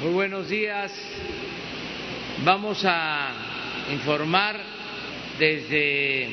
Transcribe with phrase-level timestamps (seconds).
[0.00, 0.92] Muy buenos días.
[2.44, 3.32] Vamos a
[3.90, 4.56] informar
[5.40, 6.28] desde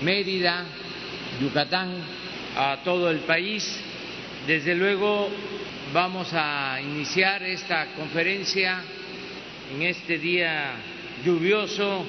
[0.00, 0.64] Mérida,
[1.38, 1.98] Yucatán,
[2.56, 3.78] a todo el país.
[4.46, 5.28] Desde luego
[5.92, 8.80] vamos a iniciar esta conferencia
[9.74, 10.72] en este día
[11.22, 12.06] lluvioso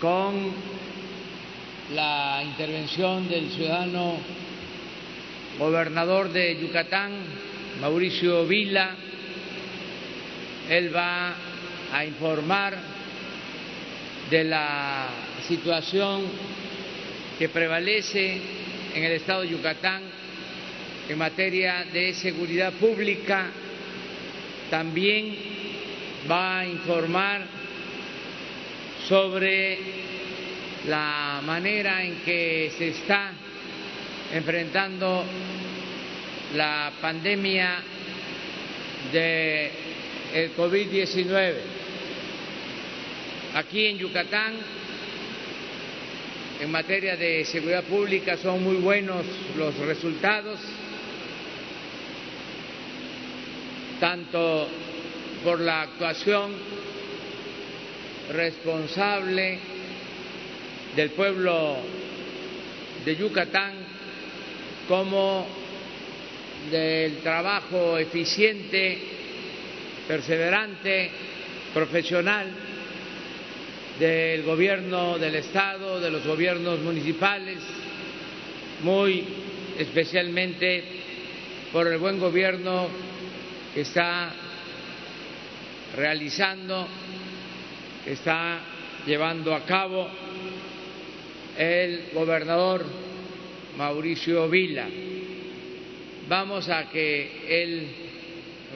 [0.00, 0.52] con
[1.94, 4.16] la intervención del ciudadano
[5.60, 7.12] gobernador de Yucatán,
[7.80, 8.94] Mauricio Vila.
[10.68, 11.34] Él va
[11.92, 12.76] a informar
[14.30, 15.08] de la
[15.46, 16.22] situación
[17.38, 18.40] que prevalece
[18.94, 20.02] en el estado de Yucatán
[21.08, 23.50] en materia de seguridad pública.
[24.70, 25.36] También
[26.30, 27.42] va a informar
[29.06, 29.78] sobre
[30.88, 33.32] la manera en que se está
[34.32, 35.24] enfrentando
[36.54, 37.82] la pandemia
[39.12, 39.70] de
[40.34, 41.54] el COVID-19.
[43.54, 44.54] Aquí en Yucatán,
[46.60, 49.24] en materia de seguridad pública, son muy buenos
[49.56, 50.58] los resultados,
[54.00, 54.68] tanto
[55.44, 56.52] por la actuación
[58.32, 59.58] responsable
[60.96, 61.76] del pueblo
[63.04, 63.72] de Yucatán
[64.88, 65.63] como
[66.70, 68.98] del trabajo eficiente,
[70.06, 71.10] perseverante,
[71.72, 72.46] profesional
[73.98, 77.58] del gobierno del Estado, de los gobiernos municipales,
[78.82, 79.24] muy
[79.78, 80.84] especialmente
[81.72, 82.88] por el buen gobierno
[83.74, 84.32] que está
[85.96, 86.86] realizando,
[88.04, 88.60] que está
[89.06, 90.08] llevando a cabo
[91.58, 92.84] el gobernador
[93.76, 94.86] Mauricio Vila.
[96.26, 97.86] Vamos a que él,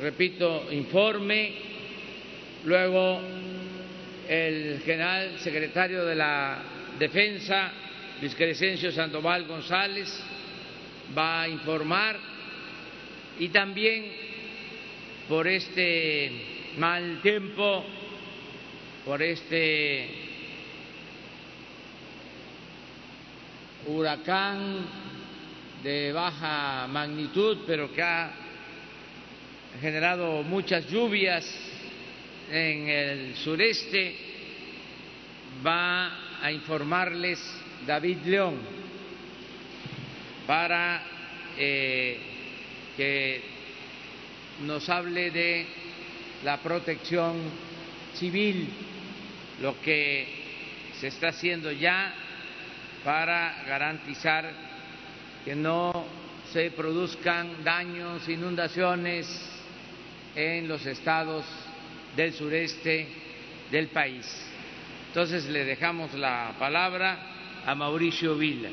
[0.03, 1.55] repito, informe,
[2.65, 3.23] luego
[4.29, 6.59] el general secretario de la
[6.99, 7.73] Defensa,
[8.21, 10.13] Luis Crescencio Sandoval González,
[11.17, 12.19] va a informar.
[13.39, 14.13] Y también
[15.27, 16.31] por este
[16.77, 17.83] mal tiempo,
[19.07, 20.07] por este
[23.87, 24.98] huracán
[25.83, 28.31] de baja magnitud, pero que ha
[29.81, 31.47] generado muchas lluvias
[32.51, 34.17] en el sureste,
[35.65, 37.39] va a informarles
[37.87, 38.57] David León
[40.47, 41.03] para
[41.57, 42.19] eh,
[42.97, 43.43] que
[44.65, 45.67] nos hable de
[46.45, 47.37] la protección
[48.15, 48.69] civil,
[49.61, 50.27] lo que
[51.01, 52.13] se está haciendo ya
[53.05, 54.68] para garantizar
[55.45, 56.05] que no
[56.53, 59.27] se produzcan daños, inundaciones
[60.35, 61.45] en los estados
[62.17, 63.07] del sureste
[63.71, 64.27] del país.
[65.09, 67.19] Entonces le dejamos la palabra
[67.67, 68.71] a Mauricio Vila.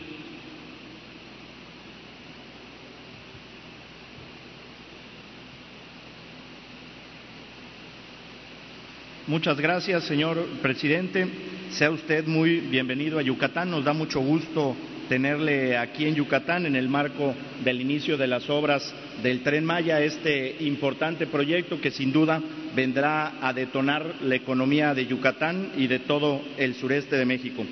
[9.27, 11.27] Muchas gracias, señor presidente.
[11.71, 13.71] Sea usted muy bienvenido a Yucatán.
[13.71, 14.75] Nos da mucho gusto
[15.09, 17.33] tenerle aquí en Yucatán en el marco
[17.63, 22.41] del inicio de las obras del tren Maya, este importante proyecto que sin duda
[22.75, 27.65] vendrá a detonar la economía de Yucatán y de todo el sureste de México.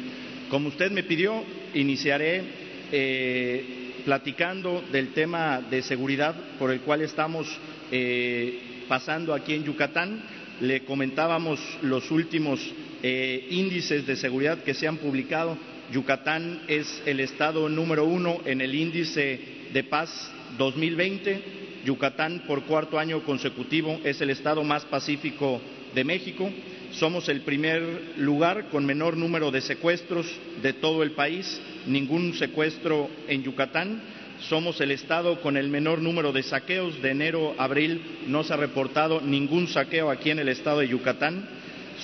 [0.50, 1.44] Como usted me pidió,
[1.74, 2.44] iniciaré
[2.92, 7.48] eh, platicando del tema de seguridad por el cual estamos
[7.92, 10.24] eh, pasando aquí en Yucatán
[10.62, 12.60] le comentábamos los últimos
[13.02, 15.58] eh, índices de seguridad que se han publicado.
[15.92, 19.40] Yucatán es el estado número uno en el índice
[19.74, 21.64] de paz 2020.
[21.86, 25.62] Yucatán, por cuarto año consecutivo, es el estado más pacífico
[25.94, 26.50] de México.
[26.92, 30.28] Somos el primer lugar con menor número de secuestros
[30.62, 34.02] de todo el país, ningún secuestro en Yucatán
[34.50, 37.02] somos el estado con el menor número de saqueos.
[37.02, 40.90] De enero a abril no se ha reportado ningún saqueo aquí en el estado de
[40.90, 41.48] Yucatán.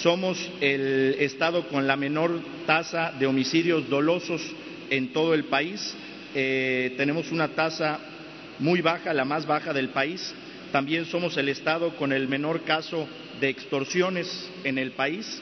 [0.01, 4.41] Somos el estado con la menor tasa de homicidios dolosos
[4.89, 5.93] en todo el país.
[6.33, 7.99] Eh, tenemos una tasa
[8.59, 10.33] muy baja, la más baja del país.
[10.71, 13.09] También somos el estado con el menor caso
[13.41, 15.41] de extorsiones en el país.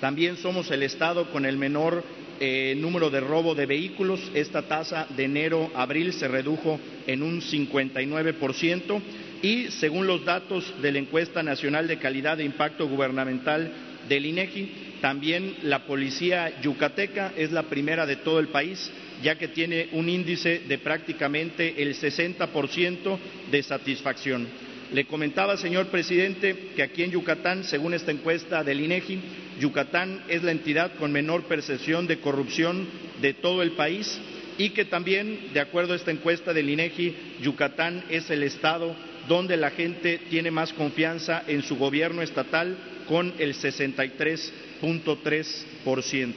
[0.00, 2.04] También somos el estado con el menor
[2.38, 4.20] eh, número de robo de vehículos.
[4.34, 6.78] Esta tasa de enero a abril se redujo
[7.08, 9.02] en un 59%
[9.42, 13.72] y según los datos de la encuesta nacional de calidad de impacto gubernamental
[14.08, 14.68] del INEGI,
[15.00, 18.90] también la policía yucateca es la primera de todo el país,
[19.22, 23.18] ya que tiene un índice de prácticamente el 60%
[23.50, 24.46] de satisfacción.
[24.92, 29.18] Le comentaba, señor presidente, que aquí en Yucatán, según esta encuesta del INEGI,
[29.60, 32.86] Yucatán es la entidad con menor percepción de corrupción
[33.20, 34.18] de todo el país
[34.58, 38.94] y que también, de acuerdo a esta encuesta del INEGI, Yucatán es el estado
[39.28, 42.76] donde la gente tiene más confianza en su gobierno estatal
[43.08, 46.34] con el 63.3%.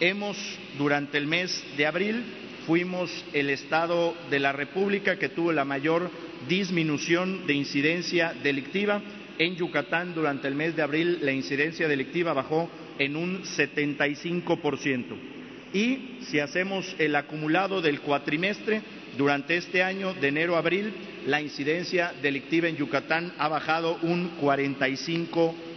[0.00, 0.36] Hemos,
[0.78, 2.22] durante el mes de abril,
[2.66, 6.08] fuimos el estado de la República que tuvo la mayor
[6.48, 9.02] disminución de incidencia delictiva.
[9.38, 15.04] En Yucatán, durante el mes de abril, la incidencia delictiva bajó en un 75%.
[15.72, 18.82] Y si hacemos el acumulado del cuatrimestre,
[19.16, 20.92] durante este año, de enero a abril,
[21.26, 25.67] la incidencia delictiva en Yucatán ha bajado un 45%.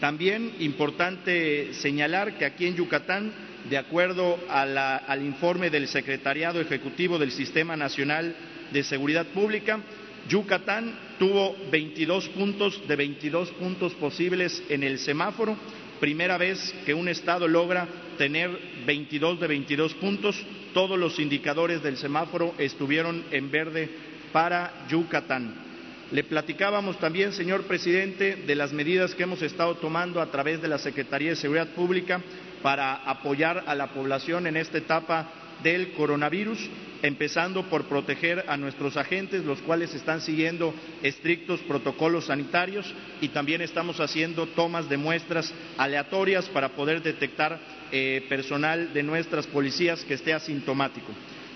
[0.00, 3.32] También importante señalar que aquí en Yucatán,
[3.68, 8.34] de acuerdo al informe del Secretariado Ejecutivo del Sistema Nacional
[8.72, 9.80] de Seguridad Pública,
[10.28, 15.56] Yucatán tuvo 22 puntos de 22 puntos posibles en el semáforo,
[16.00, 17.88] primera vez que un Estado logra
[18.18, 18.50] tener
[18.86, 20.36] 22 de 22 puntos.
[20.74, 23.88] Todos los indicadores del semáforo estuvieron en verde
[24.32, 25.65] para Yucatán.
[26.12, 30.68] Le platicábamos también, señor presidente, de las medidas que hemos estado tomando a través de
[30.68, 32.20] la Secretaría de Seguridad Pública
[32.62, 35.28] para apoyar a la población en esta etapa
[35.64, 36.60] del coronavirus,
[37.02, 40.72] empezando por proteger a nuestros agentes, los cuales están siguiendo
[41.02, 47.58] estrictos protocolos sanitarios y también estamos haciendo tomas de muestras aleatorias para poder detectar
[47.90, 51.12] eh, personal de nuestras policías que esté asintomático.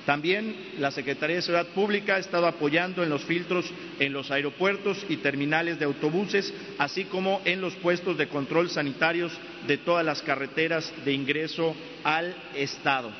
[0.06, 5.04] También la Secretaría de Seguridad Pública ha estado apoyando en los filtros en los aeropuertos
[5.08, 9.32] y terminales de autobuses, así como en los puestos de control sanitarios
[9.66, 13.10] de todas las carreteras de ingreso al Estado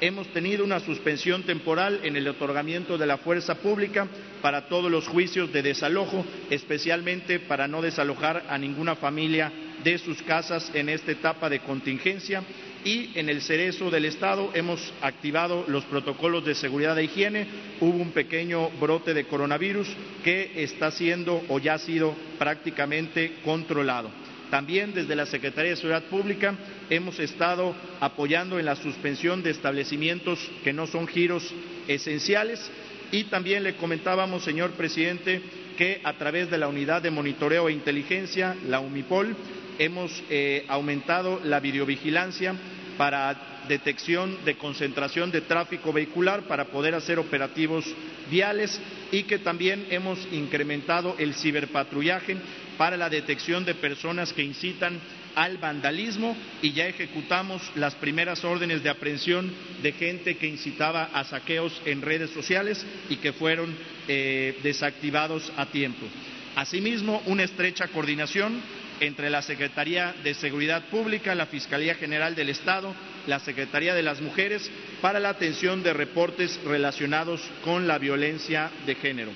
[0.00, 4.06] hemos tenido una suspensión temporal en el otorgamiento de la fuerza pública
[4.42, 9.50] para todos los juicios de desalojo, especialmente para no desalojar a ninguna familia
[9.82, 12.42] de sus casas en esta etapa de contingencia.
[12.86, 17.44] Y en el cerezo del Estado hemos activado los protocolos de seguridad e higiene.
[17.80, 19.88] Hubo un pequeño brote de coronavirus
[20.22, 24.08] que está siendo o ya ha sido prácticamente controlado.
[24.52, 26.54] También desde la Secretaría de Seguridad Pública
[26.88, 31.52] hemos estado apoyando en la suspensión de establecimientos que no son giros
[31.88, 32.70] esenciales
[33.10, 35.42] y también le comentábamos, señor presidente,
[35.76, 39.34] que a través de la unidad de monitoreo e inteligencia, la UMIPOL,
[39.78, 42.54] hemos eh, aumentado la videovigilancia
[42.96, 47.84] para detección de concentración de tráfico vehicular para poder hacer operativos
[48.30, 48.80] viales
[49.12, 52.36] y que también hemos incrementado el ciberpatrullaje
[52.76, 55.00] para la detección de personas que incitan
[55.34, 59.52] al vandalismo y ya ejecutamos las primeras órdenes de aprehensión
[59.82, 63.74] de gente que incitaba a saqueos en redes sociales y que fueron
[64.08, 66.06] eh, desactivados a tiempo.
[66.54, 68.62] Asimismo, una estrecha coordinación
[69.00, 72.94] entre la Secretaría de Seguridad Pública, la Fiscalía General del Estado,
[73.26, 74.70] la Secretaría de las Mujeres
[75.00, 79.32] para la atención de reportes relacionados con la violencia de género.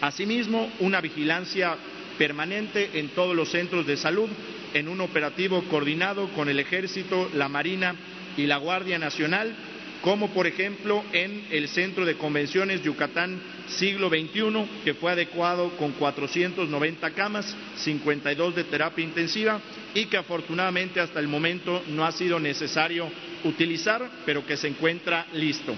[0.00, 1.76] Asimismo, una vigilancia
[2.18, 4.28] permanente en todos los centros de salud
[4.74, 7.94] en un operativo coordinado con el Ejército, la Marina
[8.36, 9.54] y la Guardia Nacional,
[10.02, 15.92] como por ejemplo en el Centro de Convenciones Yucatán Siglo XXI, que fue adecuado con
[15.92, 19.60] 490 camas, 52 de terapia intensiva
[19.94, 23.08] y que afortunadamente hasta el momento no ha sido necesario
[23.44, 25.74] utilizar, pero que se encuentra listo.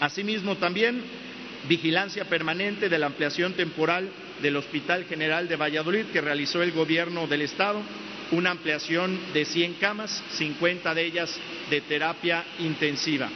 [0.00, 1.02] Asimismo también
[1.68, 4.08] vigilancia permanente de la ampliación temporal
[4.42, 7.80] del Hospital General de Valladolid que realizó el Gobierno del Estado,
[8.32, 11.38] una ampliación de 100 camas, 50 de ellas
[11.70, 13.30] de terapia intensiva.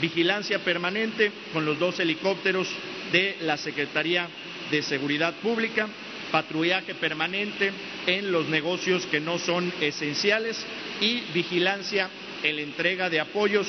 [0.00, 2.68] Vigilancia permanente con los dos helicópteros
[3.12, 4.28] de la Secretaría
[4.70, 5.88] de Seguridad Pública,
[6.30, 7.72] patrullaje permanente
[8.06, 10.62] en los negocios que no son esenciales
[11.00, 12.10] y vigilancia
[12.42, 13.66] en la entrega de apoyos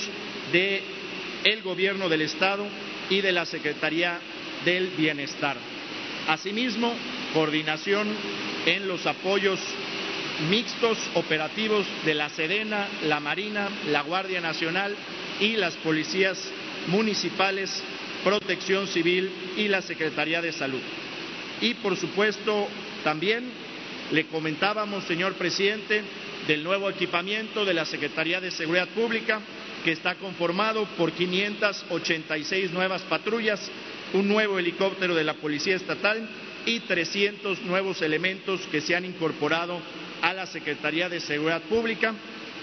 [0.51, 0.81] del
[1.45, 2.67] el Gobierno del Estado
[3.09, 4.19] y de la Secretaría
[4.65, 5.55] del Bienestar.
[6.27, 6.93] Asimismo,
[7.33, 8.07] coordinación
[8.65, 9.61] en los apoyos
[10.49, 14.93] mixtos operativos de la Sedena, la Marina, la Guardia Nacional
[15.39, 16.37] y las policías
[16.87, 17.83] municipales,
[18.23, 20.81] Protección Civil y la Secretaría de Salud.
[21.61, 22.67] Y por supuesto,
[23.03, 23.45] también
[24.11, 26.01] le comentábamos, señor presidente,
[26.47, 29.41] del nuevo equipamiento de la Secretaría de Seguridad Pública,
[29.83, 33.69] que está conformado por 586 nuevas patrullas,
[34.13, 36.27] un nuevo helicóptero de la Policía Estatal
[36.65, 39.79] y 300 nuevos elementos que se han incorporado
[40.21, 42.13] a la Secretaría de Seguridad Pública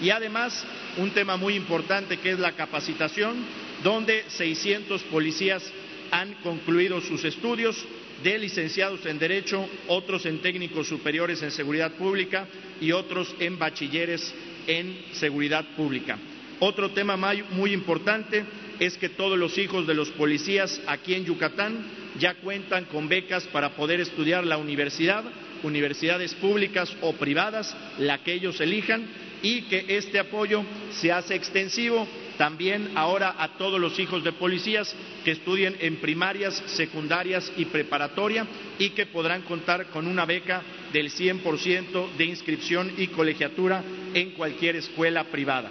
[0.01, 0.65] y además
[0.97, 3.35] un tema muy importante que es la capacitación,
[3.83, 5.63] donde 600 policías
[6.11, 7.75] han concluido sus estudios
[8.23, 12.47] de licenciados en Derecho, otros en técnicos superiores en seguridad pública
[12.79, 14.33] y otros en bachilleres
[14.67, 16.17] en seguridad pública.
[16.59, 18.45] Otro tema muy importante
[18.79, 21.85] es que todos los hijos de los policías aquí en Yucatán
[22.19, 25.23] ya cuentan con becas para poder estudiar la universidad,
[25.63, 29.05] universidades públicas o privadas, la que ellos elijan,
[29.41, 34.93] y que este apoyo se hace extensivo también ahora a todos los hijos de policías
[35.23, 38.45] que estudien en primarias, secundarias y preparatoria
[38.77, 40.61] y que podrán contar con una beca
[40.91, 45.69] del 100% de inscripción y colegiatura en cualquier escuela privada.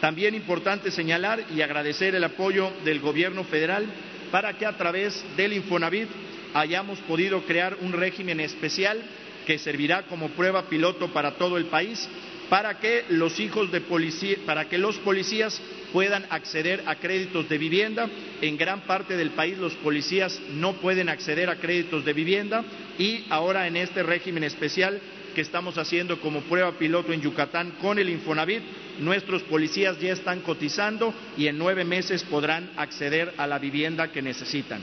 [0.00, 3.86] También importante señalar y agradecer el apoyo del Gobierno federal
[4.30, 6.08] para que a través del Infonavit
[6.54, 9.02] hayamos podido crear un régimen especial
[9.46, 12.08] que servirá como prueba piloto para todo el país
[12.54, 15.60] para que los hijos de policía, para que los policías
[15.92, 18.08] puedan acceder a créditos de vivienda.
[18.42, 22.64] En gran parte del país los policías no pueden acceder a créditos de vivienda
[22.96, 25.00] y ahora en este régimen especial
[25.34, 28.62] que estamos haciendo como prueba piloto en Yucatán con el Infonavit,
[29.00, 34.22] nuestros policías ya están cotizando y en nueve meses podrán acceder a la vivienda que
[34.22, 34.80] necesitan.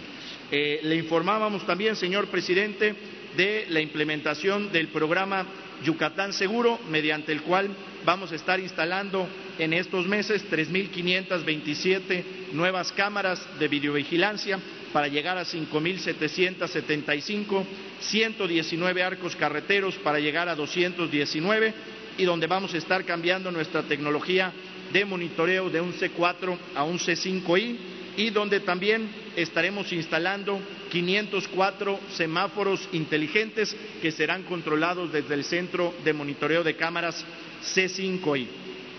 [0.52, 2.94] Eh, le informábamos también, señor presidente,
[3.36, 5.46] de la implementación del programa
[5.84, 7.70] Yucatán Seguro, mediante el cual
[8.06, 14.60] vamos a estar instalando en estos meses 3.527 nuevas cámaras de videovigilancia
[14.94, 17.64] para llegar a 5.775,
[18.02, 21.74] 119 arcos carreteros para llegar a 219
[22.18, 24.52] y donde vamos a estar cambiando nuestra tecnología
[24.92, 27.78] de monitoreo de un C4 a un C5I
[28.18, 30.60] y donde también estaremos instalando
[30.92, 37.24] 504 semáforos inteligentes que serán controlados desde el Centro de Monitoreo de Cámaras
[37.64, 38.48] C5I.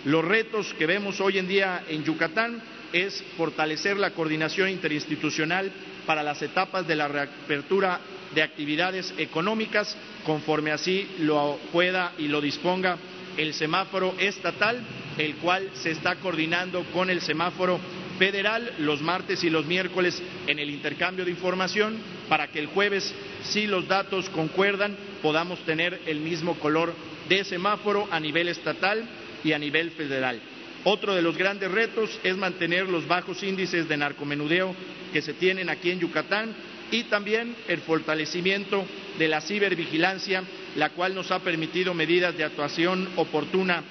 [0.06, 2.60] Los retos que vemos hoy en día en Yucatán
[2.92, 5.70] es fortalecer la coordinación interinstitucional
[6.06, 8.00] para las etapas de la reapertura
[8.34, 9.94] de actividades económicas,
[10.24, 12.96] conforme así lo pueda y lo disponga
[13.36, 14.80] el semáforo estatal,
[15.18, 17.78] el cual se está coordinando con el semáforo
[18.18, 21.96] federal los martes y los miércoles en el intercambio de información
[22.28, 23.14] para que el jueves,
[23.44, 26.94] si los datos concuerdan, podamos tener el mismo color
[27.28, 29.04] de semáforo a nivel estatal
[29.44, 30.40] y a nivel federal.
[30.84, 34.74] Otro de los grandes retos es mantener los bajos índices de narcomenudeo
[35.12, 36.54] que se tienen aquí en Yucatán
[36.90, 38.84] y también el fortalecimiento
[39.18, 40.42] de la cibervigilancia,
[40.76, 43.82] la cual nos ha permitido medidas de actuación oportuna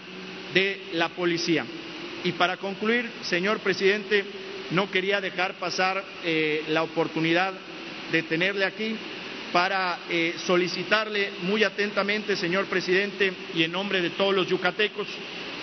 [0.53, 1.65] de la policía.
[2.23, 4.23] Y para concluir, señor presidente,
[4.71, 7.53] no quería dejar pasar eh, la oportunidad
[8.11, 8.95] de tenerle aquí
[9.51, 15.07] para eh, solicitarle muy atentamente, señor presidente, y en nombre de todos los yucatecos,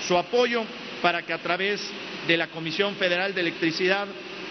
[0.07, 0.65] su apoyo
[1.01, 1.81] para que a través
[2.27, 4.07] de la Comisión Federal de Electricidad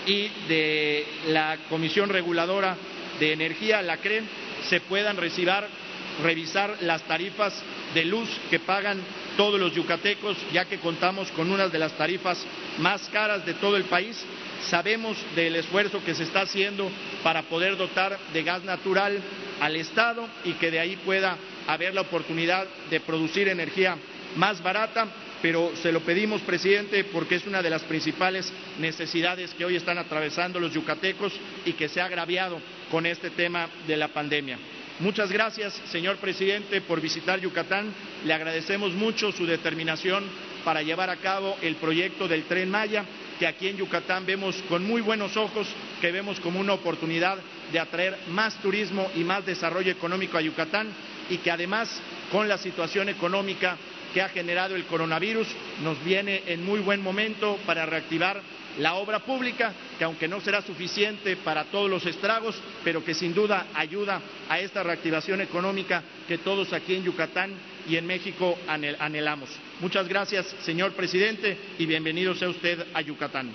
[0.06, 2.78] y de la Comisión Reguladora
[3.20, 4.24] de Energía, la CRE,
[4.70, 7.62] se puedan revisar las tarifas
[7.94, 9.02] de luz que pagan
[9.38, 12.44] todos los yucatecos, ya que contamos con una de las tarifas
[12.80, 14.22] más caras de todo el país.
[14.70, 16.90] Sabemos del esfuerzo que se está haciendo
[17.24, 19.18] para poder dotar de gas natural
[19.62, 23.96] al Estado y que de ahí pueda haber la oportunidad de producir energía
[24.36, 25.08] más barata
[25.42, 29.98] pero se lo pedimos, presidente, porque es una de las principales necesidades que hoy están
[29.98, 31.34] atravesando los yucatecos
[31.66, 34.58] y que se ha agraviado con este tema de la pandemia.
[35.00, 37.94] Muchas gracias, señor presidente, por visitar Yucatán.
[38.26, 40.24] Le agradecemos mucho su determinación
[40.66, 43.06] para llevar a cabo el proyecto del tren Maya,
[43.38, 45.68] que aquí en Yucatán vemos con muy buenos ojos,
[46.02, 47.38] que vemos como una oportunidad
[47.72, 50.88] de atraer más turismo y más desarrollo económico a Yucatán
[51.30, 52.02] y que además
[52.32, 53.78] con la situación económica
[54.16, 55.48] que ha generado el coronavirus
[55.84, 58.42] nos viene en muy buen momento para reactivar
[58.80, 63.34] la obra pública, que aunque no será suficiente para todos los estragos, pero que sin
[63.34, 67.54] duda ayuda a esta reactivación económica que todos aquí en Yucatán
[67.88, 69.50] y en México anhelamos.
[69.80, 73.52] Muchas gracias, señor presidente, y bienvenido sea usted a Yucatán.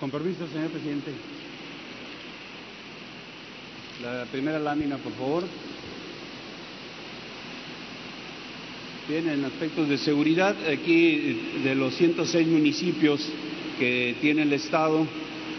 [0.00, 1.12] Con permiso, señor presidente.
[4.02, 5.44] La primera lámina, por favor.
[9.06, 13.20] Bien, en aspectos de seguridad, aquí de los 106 municipios
[13.78, 15.06] que tiene el Estado,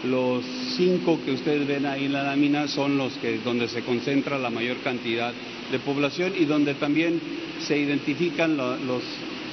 [0.02, 0.44] los
[0.76, 4.50] cinco que ustedes ven ahí en la lámina son los que donde se concentra la
[4.50, 5.32] mayor cantidad
[5.70, 7.20] de población y donde también
[7.60, 9.02] se identifican los,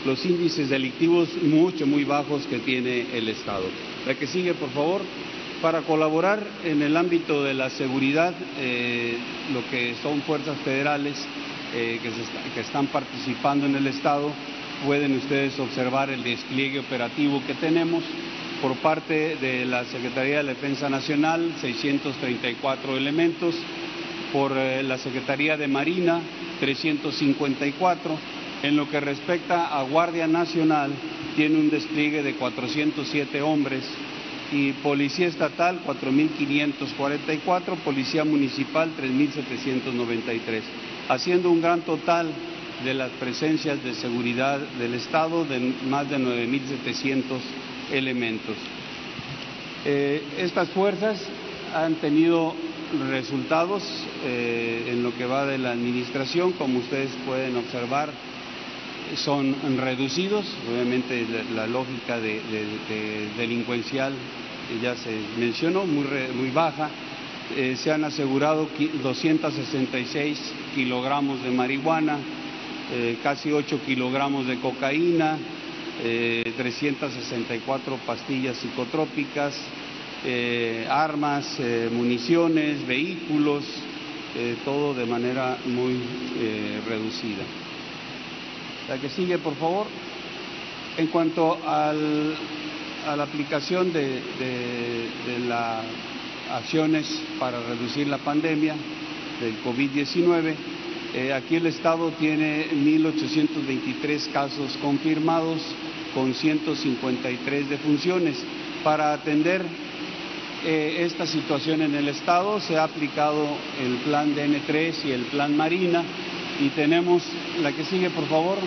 [0.07, 3.65] los índices delictivos mucho, muy bajos que tiene el Estado.
[4.07, 5.01] La que sigue, por favor
[5.61, 9.15] para colaborar en el ámbito de la seguridad, eh,
[9.53, 11.15] lo que son fuerzas federales
[11.73, 11.99] eh,
[12.53, 14.31] que, están participando en el Estado,
[14.85, 18.03] pueden ustedes observar el despliegue operativo que tenemos.
[18.61, 23.55] por parte de la Secretaría de Defensa Nacional, 634 elementos,
[24.31, 26.21] por eh, la Secretaría de Marina,
[26.61, 28.17] 354.
[28.63, 30.93] En lo que respecta a Guardia Nacional,
[31.35, 33.83] tiene un despliegue de 407 hombres
[34.53, 40.61] y Policía Estatal 4.544, Policía Municipal 3.793,
[41.09, 42.31] haciendo un gran total
[42.83, 47.23] de las presencias de seguridad del Estado de más de 9.700
[47.91, 48.55] elementos.
[49.85, 51.21] Eh, estas fuerzas
[51.75, 52.53] han tenido
[53.09, 53.83] resultados
[54.25, 58.09] eh, en lo que va de la administración, como ustedes pueden observar,
[59.15, 62.41] son reducidos, obviamente la, lógica de,
[63.37, 64.13] delincuencial
[64.81, 66.05] ya se mencionó, muy,
[66.35, 66.89] muy baja.
[67.55, 68.67] Eh, se han asegurado
[69.03, 72.17] 266 kilogramos de marihuana,
[73.23, 75.37] casi 8 kilogramos de cocaína,
[76.01, 79.55] 364 eh, pastillas psicotrópicas,
[80.25, 83.63] eh, armas, eh, municiones, vehículos,
[84.65, 85.95] todo de manera muy
[86.87, 87.43] reducida.
[88.89, 89.85] La que sigue, por favor.
[90.97, 94.21] En cuanto a la aplicación de,
[95.47, 95.83] las
[96.53, 97.07] acciones
[97.39, 98.75] para reducir la pandemia
[99.41, 100.55] del COVID-19,
[101.15, 105.61] eh, aquí el Estado tiene 1.823 casos confirmados
[106.13, 108.37] con 153 defunciones.
[108.83, 109.63] Para atender
[110.65, 113.45] eh, esta situación en el Estado se ha aplicado
[113.79, 116.03] el plan DN3 y el plan Marina.
[116.59, 117.23] Y tenemos,
[117.61, 118.57] la que sigue por favor,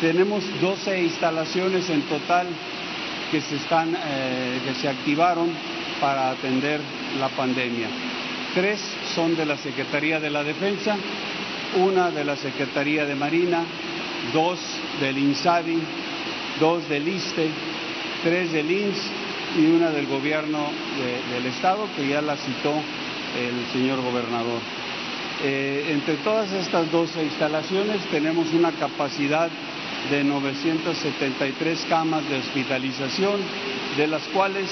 [0.00, 2.46] tenemos 12 instalaciones en total
[3.30, 5.48] que se, están, eh, que se activaron
[6.00, 6.80] para atender
[7.18, 7.88] la pandemia.
[8.54, 8.80] Tres
[9.14, 10.96] son de la Secretaría de la Defensa
[11.76, 13.64] una de la Secretaría de Marina,
[14.32, 14.58] dos
[15.00, 15.78] del INSABI,
[16.60, 17.48] dos del ISTE,
[18.22, 19.10] tres del INS
[19.58, 20.68] y una del gobierno
[21.32, 24.60] del Estado, que ya la citó el señor gobernador.
[25.42, 29.50] Eh, entre todas estas 12 instalaciones tenemos una capacidad
[30.10, 33.40] de 973 camas de hospitalización,
[33.96, 34.70] de las cuales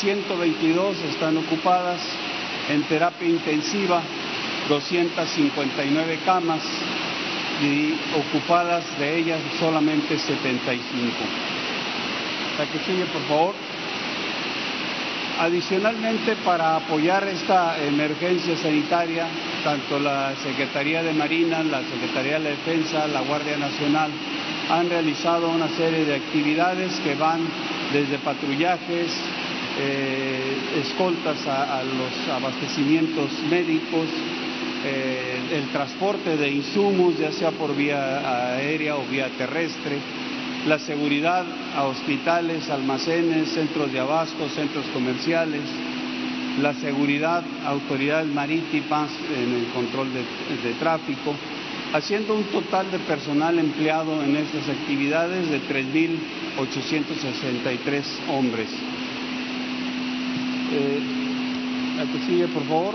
[0.00, 2.00] 122 están ocupadas
[2.70, 4.00] en terapia intensiva
[4.68, 6.62] 259 camas
[7.60, 10.82] y ocupadas de ellas solamente 75.
[12.58, 13.54] La que sigue, por favor.
[15.40, 19.26] Adicionalmente, para apoyar esta emergencia sanitaria,
[19.64, 24.10] tanto la Secretaría de Marina, la Secretaría de la Defensa, la Guardia Nacional
[24.70, 27.40] han realizado una serie de actividades que van
[27.92, 29.12] desde patrullajes,
[29.78, 34.08] eh, escoltas a los abastecimientos médicos,
[34.84, 39.98] eh, el transporte de insumos, ya sea por vía aérea o vía terrestre,
[40.66, 45.62] la seguridad a hospitales, almacenes, centros de abasto, centros comerciales,
[46.60, 50.22] la seguridad a autoridades marítimas en el control de,
[50.78, 51.34] tráfico,
[51.92, 58.68] haciendo un total de personal empleado en estas actividades de 3.863 hombres.
[60.72, 61.00] Eh,
[61.96, 62.94] la que sigue, por favor.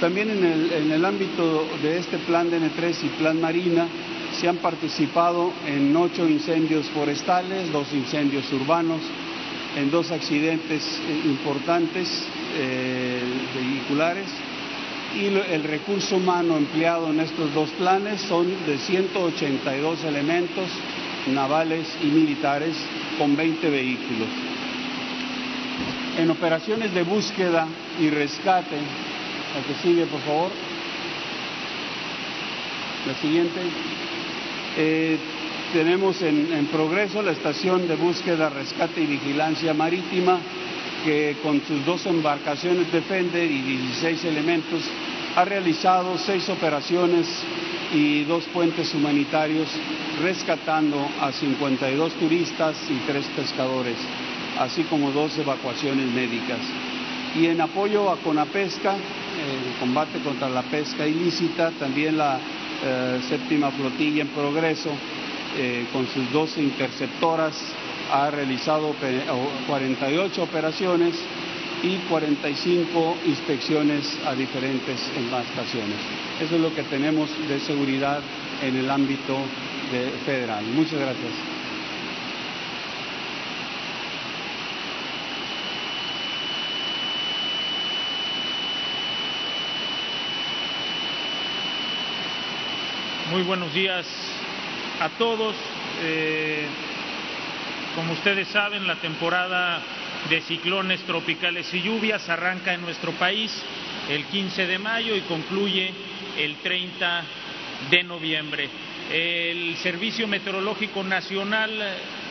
[0.00, 3.86] También en el, ámbito de este plan DN3 y plan Marina
[4.38, 9.00] se han participado en ocho incendios forestales, dos incendios urbanos,
[9.76, 12.26] en dos accidentes eh, importantes
[12.58, 13.22] eh,
[13.54, 14.26] vehiculares
[15.14, 20.68] y el recurso humano empleado en estos dos planes son de 182 elementos
[21.32, 22.76] navales y militares
[23.16, 24.53] con 20 vehículos.
[26.16, 27.66] En operaciones de búsqueda
[28.00, 30.50] y rescate la que sigue, por favor.
[33.06, 33.60] La siguiente.
[34.76, 35.18] Eh,
[35.72, 40.38] tenemos en, progreso la estación de búsqueda, rescate y vigilancia marítima,
[41.04, 44.82] que con sus dos embarcaciones Defender y 16 elementos
[45.36, 47.26] ha realizado seis operaciones
[47.92, 49.68] y dos puentes humanitarios,
[50.22, 53.96] rescatando a 52 turistas y tres pescadores,
[54.58, 56.60] así como dos evacuaciones médicas.
[57.34, 62.38] Y en apoyo a Conapesca, el combate contra la pesca ilícita, también la
[62.84, 64.90] eh, séptima flotilla en progreso,
[65.56, 67.54] eh, con sus 12 interceptoras,
[68.12, 68.94] ha realizado
[69.66, 71.14] 48 operaciones
[71.82, 75.96] y 45 inspecciones a diferentes embarcaciones.
[76.40, 78.20] Eso es lo que tenemos de seguridad
[78.62, 79.36] en el ámbito
[80.24, 80.64] federal.
[80.74, 81.53] Muchas gracias.
[93.30, 94.06] Muy buenos días
[95.00, 95.56] a todos.
[96.02, 96.66] Eh,
[97.94, 99.80] Como ustedes saben, la temporada
[100.28, 103.50] de ciclones tropicales y lluvias arranca en nuestro país
[104.10, 105.90] el 15 de mayo y concluye
[106.38, 107.24] el 30
[107.90, 108.68] de noviembre.
[109.10, 111.70] El Servicio Meteorológico Nacional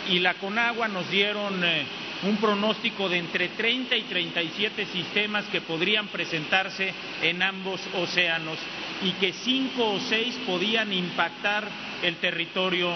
[0.09, 1.85] y la Conagua nos dieron eh,
[2.21, 8.57] un pronóstico de entre 30 y 37 sistemas que podrían presentarse en ambos océanos
[9.01, 11.67] y que cinco o seis podían impactar
[12.01, 12.93] el territorio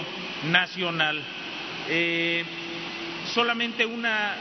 [0.50, 1.22] nacional.
[1.88, 2.44] Eh,
[3.34, 4.34] solamente una,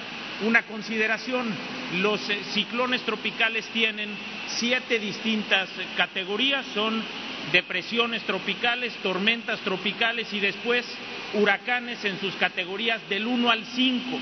[0.46, 1.54] una consideración,
[2.00, 4.10] los eh, ciclones tropicales tienen
[4.48, 7.04] siete distintas categorías, son
[7.52, 10.86] depresiones tropicales, tormentas tropicales y después
[11.34, 14.20] huracanes en sus categorías del 1 al 5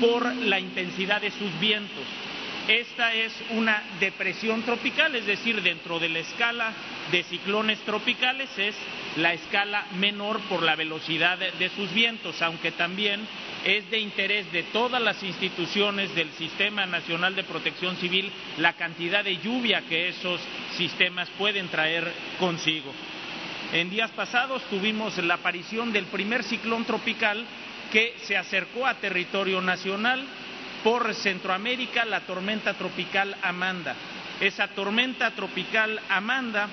[0.00, 2.04] por la intensidad de sus vientos.
[2.68, 6.70] Esta es una depresión tropical, es decir, dentro de la escala
[7.10, 8.74] de ciclones tropicales es
[9.16, 13.26] la escala menor por la velocidad de sus vientos, aunque también
[13.64, 19.24] es de interés de todas las instituciones del Sistema Nacional de Protección Civil la cantidad
[19.24, 20.38] de lluvia que esos
[20.76, 22.92] sistemas pueden traer consigo.
[23.72, 27.46] En días pasados tuvimos la aparición del primer ciclón tropical
[27.90, 30.24] que se acercó a territorio nacional
[30.84, 33.94] por Centroamérica, la tormenta tropical Amanda.
[34.40, 36.68] Esa tormenta tropical Amanda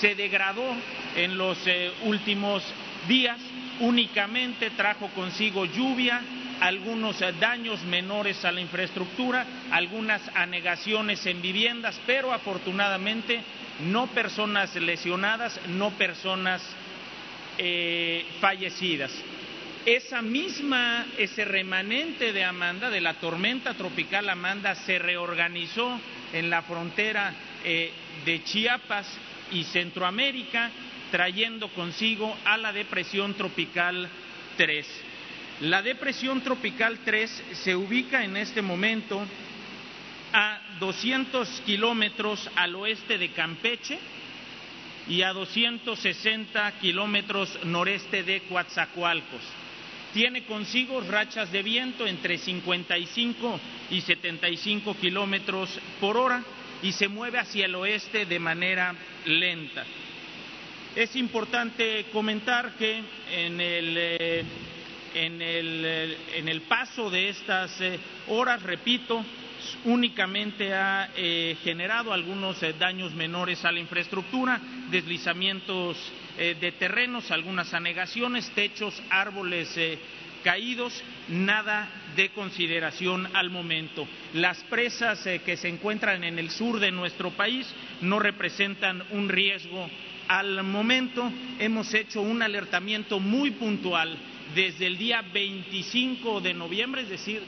[0.00, 0.74] se degradó
[1.14, 2.64] en los eh, últimos
[3.06, 3.38] días,
[3.80, 6.20] únicamente trajo consigo lluvia,
[6.60, 13.40] algunos eh, daños menores a la infraestructura, algunas anegaciones en viviendas, pero afortunadamente
[13.84, 16.62] no personas lesionadas, no personas
[17.58, 19.12] eh, fallecidas
[19.86, 26.00] esa misma, ese remanente de Amanda, de la tormenta tropical Amanda, se reorganizó
[26.32, 27.32] en la frontera
[27.64, 27.92] eh,
[28.24, 29.06] de Chiapas
[29.52, 30.72] y Centroamérica,
[31.12, 34.08] trayendo consigo a la depresión tropical
[34.56, 34.86] 3.
[35.60, 39.24] La depresión tropical 3 se ubica en este momento
[40.32, 44.00] a 200 kilómetros al oeste de Campeche
[45.08, 49.55] y a 260 kilómetros noreste de Coatzacoalcos
[50.16, 55.68] tiene consigo rachas de viento entre 55 y 75 kilómetros
[56.00, 56.42] por hora
[56.82, 58.94] y se mueve hacia el oeste de manera
[59.26, 59.84] lenta.
[60.94, 64.44] Es importante comentar que en el, eh,
[65.16, 69.22] en el, eh, en el paso de estas eh, horas, repito,
[69.84, 71.08] únicamente ha
[71.62, 75.96] generado algunos daños menores a la infraestructura, deslizamientos
[76.38, 79.98] eh, de terrenos, algunas anegaciones, techos, árboles eh,
[80.44, 84.06] caídos, nada de consideración al momento.
[84.34, 87.66] Las presas eh, que se encuentran en el sur de nuestro país
[88.02, 89.88] no representan un riesgo
[90.28, 91.32] al momento.
[91.58, 94.14] Hemos hecho un alertamiento muy puntual
[94.54, 97.42] desde el día 25 de noviembre, es decir,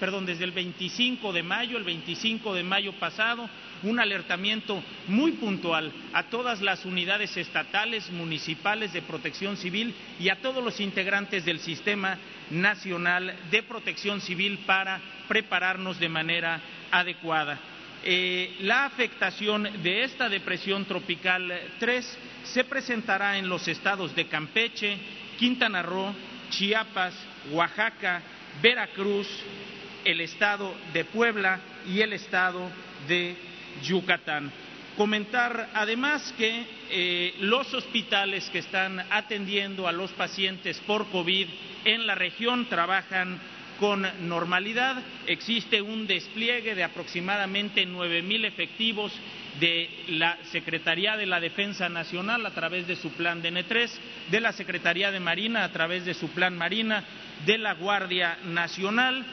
[0.00, 3.48] perdón, desde el 25 de mayo, el 25 de mayo pasado,
[3.82, 10.40] un alertamiento muy puntual a todas las unidades estatales, municipales de protección civil y a
[10.40, 12.18] todos los integrantes del Sistema
[12.50, 17.58] Nacional de Protección Civil para prepararnos de manera adecuada.
[18.06, 24.98] Eh, la afectación de esta depresión tropical 3 se presentará en los estados de Campeche,
[25.38, 26.14] Quintana Roo,
[26.50, 27.14] Chiapas,
[27.50, 28.22] Oaxaca,
[28.62, 29.26] Veracruz,
[30.04, 32.70] el estado de Puebla y el estado
[33.08, 33.36] de
[33.82, 34.50] Yucatán.
[34.96, 41.48] Comentar además que eh, los hospitales que están atendiendo a los pacientes por COVID
[41.84, 43.40] en la región trabajan
[43.80, 45.02] con normalidad.
[45.26, 49.12] Existe un despliegue de aproximadamente nueve mil efectivos
[49.58, 53.90] de la Secretaría de la Defensa Nacional a través de su plan DN3,
[54.30, 57.02] de la Secretaría de Marina a través de su plan Marina,
[57.44, 59.24] de la Guardia Nacional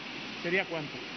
[0.43, 1.14] ¿Sería cuánto?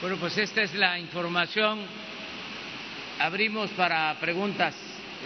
[0.00, 1.78] Bueno, pues esta es la información.
[3.18, 4.74] Abrimos para preguntas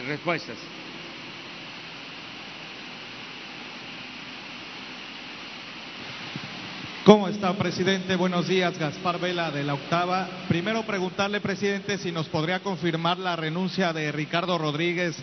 [0.01, 0.57] y respuestas.
[7.05, 8.15] ¿Cómo está, presidente?
[8.15, 10.29] Buenos días, Gaspar Vela de la Octava.
[10.47, 15.17] Primero preguntarle, presidente, si nos podría confirmar la renuncia de Ricardo Rodríguez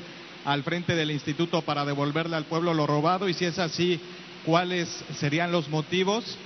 [0.43, 3.97] al frente del instituto para devolverle al pueblo lo robado y si es así,
[4.45, 6.37] cuáles serían los motivos.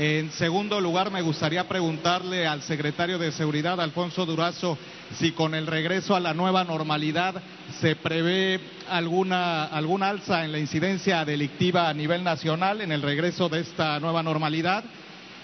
[0.00, 4.78] En segundo lugar, me gustaría preguntarle al secretario de Seguridad, Alfonso Durazo,
[5.18, 7.42] si con el regreso a la nueva normalidad
[7.80, 13.48] se prevé alguna, alguna alza en la incidencia delictiva a nivel nacional en el regreso
[13.48, 14.84] de esta nueva normalidad.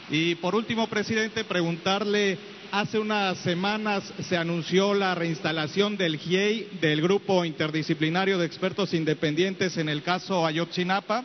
[0.08, 2.38] Y por último, presidente, preguntarle,
[2.70, 9.76] hace unas semanas se anunció la reinstalación del GIEI, del Grupo Interdisciplinario de Expertos Independientes
[9.78, 11.24] en el caso Ayotzinapa.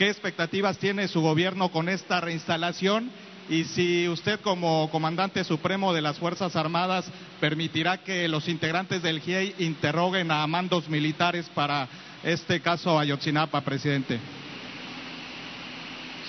[0.00, 3.10] ¿Qué expectativas tiene su gobierno con esta reinstalación?
[3.50, 7.04] Y si usted como comandante supremo de las Fuerzas Armadas
[7.38, 11.86] permitirá que los integrantes del GIEI interroguen a mandos militares para
[12.24, 14.18] este caso Ayotzinapa, presidente.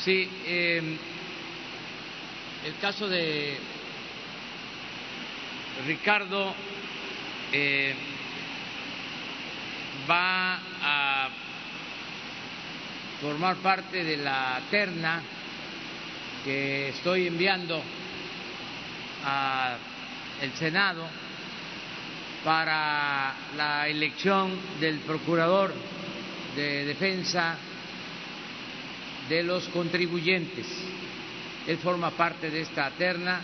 [0.04, 0.98] Sí, eh,
[2.68, 3.58] el caso de
[5.88, 6.54] Ricardo
[7.54, 7.96] eh,
[10.10, 11.30] va a
[13.22, 15.22] formar parte de la terna
[16.44, 17.80] que estoy enviando
[19.24, 19.78] al
[20.58, 21.08] Senado
[22.44, 25.72] para la elección del procurador
[26.56, 27.58] de defensa
[29.30, 30.66] de los contribuyentes.
[31.68, 33.40] Él forma parte de esta terna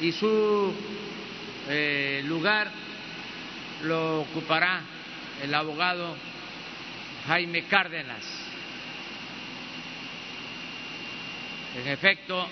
[0.00, 0.74] y su
[1.68, 2.72] eh, lugar
[3.84, 4.80] lo ocupará
[5.44, 6.16] el abogado
[7.28, 8.43] Jaime Cárdenas.
[11.76, 12.46] En efecto,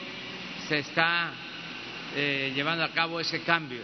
[0.69, 1.31] se está
[2.17, 3.83] eh, llevando a cabo ese cambio.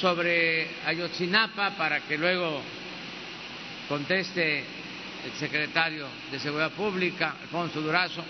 [0.00, 2.60] Sobre Ayotzinapa, para que luego
[3.88, 4.64] conteste
[5.24, 8.24] el secretario de Seguridad Pública, Alfonso Durazo,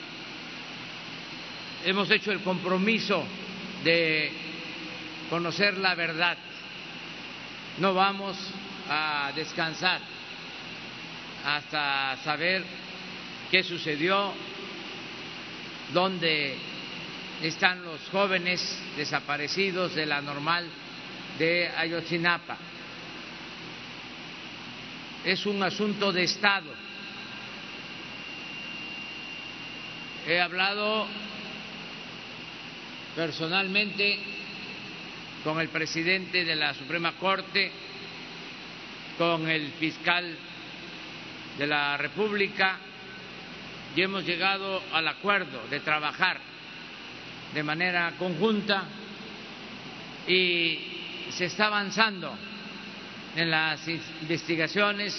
[1.86, 3.24] hemos hecho el compromiso
[3.84, 4.30] de
[5.30, 6.36] conocer la verdad.
[7.78, 8.36] No vamos
[8.88, 10.00] a descansar
[11.44, 12.85] hasta saber
[13.50, 14.32] qué sucedió,
[15.92, 16.56] dónde
[17.42, 18.60] están los jóvenes
[18.96, 20.68] desaparecidos de la normal
[21.38, 22.56] de Ayotzinapa.
[25.24, 26.72] Es un asunto de Estado.
[30.26, 31.06] He hablado
[33.14, 34.18] personalmente
[35.44, 37.70] con el presidente de la Suprema Corte,
[39.18, 40.36] con el fiscal
[41.58, 42.78] de la República,
[43.96, 46.38] y hemos llegado al acuerdo de trabajar
[47.54, 48.84] de manera conjunta
[50.28, 50.78] y
[51.30, 52.36] se está avanzando
[53.34, 55.18] en las investigaciones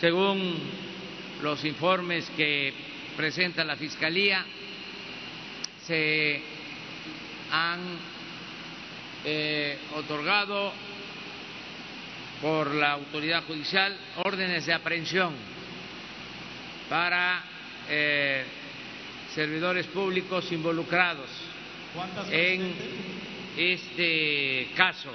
[0.00, 0.58] según
[1.42, 2.72] los informes que
[3.14, 4.46] presenta la Fiscalía.
[5.86, 6.40] Se
[7.52, 7.80] han
[9.26, 10.72] eh, otorgado
[12.40, 15.34] por la autoridad judicial órdenes de aprehensión
[16.88, 17.57] para
[17.88, 18.44] eh,
[19.34, 21.28] servidores públicos involucrados
[22.30, 22.74] en
[23.56, 25.10] este caso.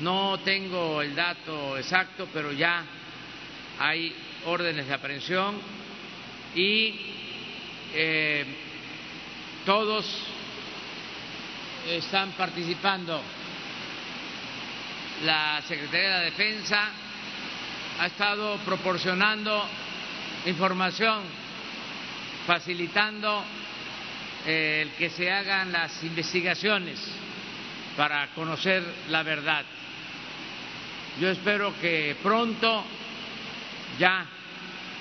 [0.00, 2.84] No tengo el dato exacto, pero ya
[3.78, 4.14] hay
[4.46, 5.56] órdenes de aprehensión
[6.54, 6.94] y
[7.94, 8.44] eh,
[9.64, 10.06] todos
[11.88, 13.20] están participando.
[15.24, 16.90] La Secretaría de la Defensa
[17.98, 19.68] ha estado proporcionando
[20.46, 21.22] información
[22.48, 23.44] facilitando
[24.46, 26.98] eh, el que se hagan las investigaciones
[27.94, 29.66] para conocer la verdad.
[31.20, 32.84] Yo espero que pronto
[33.98, 34.24] ya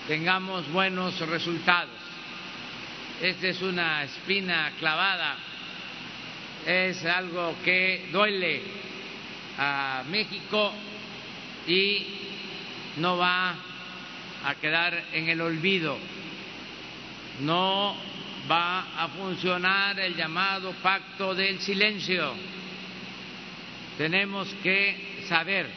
[0.10, 1.96] tengamos buenos resultados.
[3.22, 5.38] Esta es una espina clavada,
[6.66, 8.62] es algo que duele
[9.58, 10.74] a México
[11.66, 12.08] y
[12.98, 13.56] no va
[14.44, 15.98] a quedar en el olvido.
[17.42, 17.96] No
[18.50, 22.34] va a funcionar el llamado pacto del silencio.
[23.98, 25.68] Tenemos que saber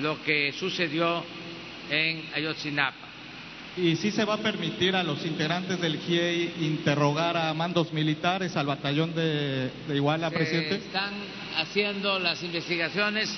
[0.00, 1.24] lo que sucedió
[1.90, 3.04] en Ayotzinapa.
[3.76, 8.56] ¿Y si se va a permitir a los integrantes del GIEI interrogar a mandos militares,
[8.56, 10.76] al batallón de, Iguala, presidente?
[10.76, 11.12] Están
[11.56, 13.36] haciendo las investigaciones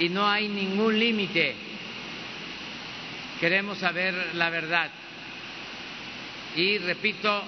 [0.00, 1.54] y no hay ningún límite.
[3.38, 4.90] Queremos saber la verdad.
[6.56, 7.42] Y repito,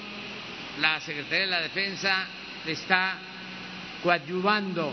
[0.81, 2.27] la Secretaría de la Defensa
[2.67, 3.19] está
[4.03, 4.93] coadyuvando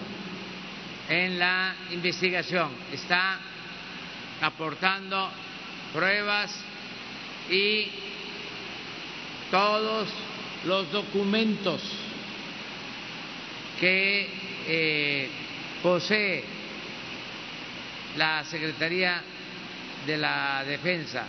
[1.09, 3.39] en la investigación, está
[4.41, 5.29] aportando
[5.93, 6.55] pruebas
[7.49, 7.87] y
[9.49, 10.07] todos
[10.65, 11.81] los documentos
[13.79, 14.29] que
[14.67, 15.29] eh,
[15.81, 16.43] posee
[18.15, 19.21] la Secretaría
[20.05, 21.25] de la Defensa.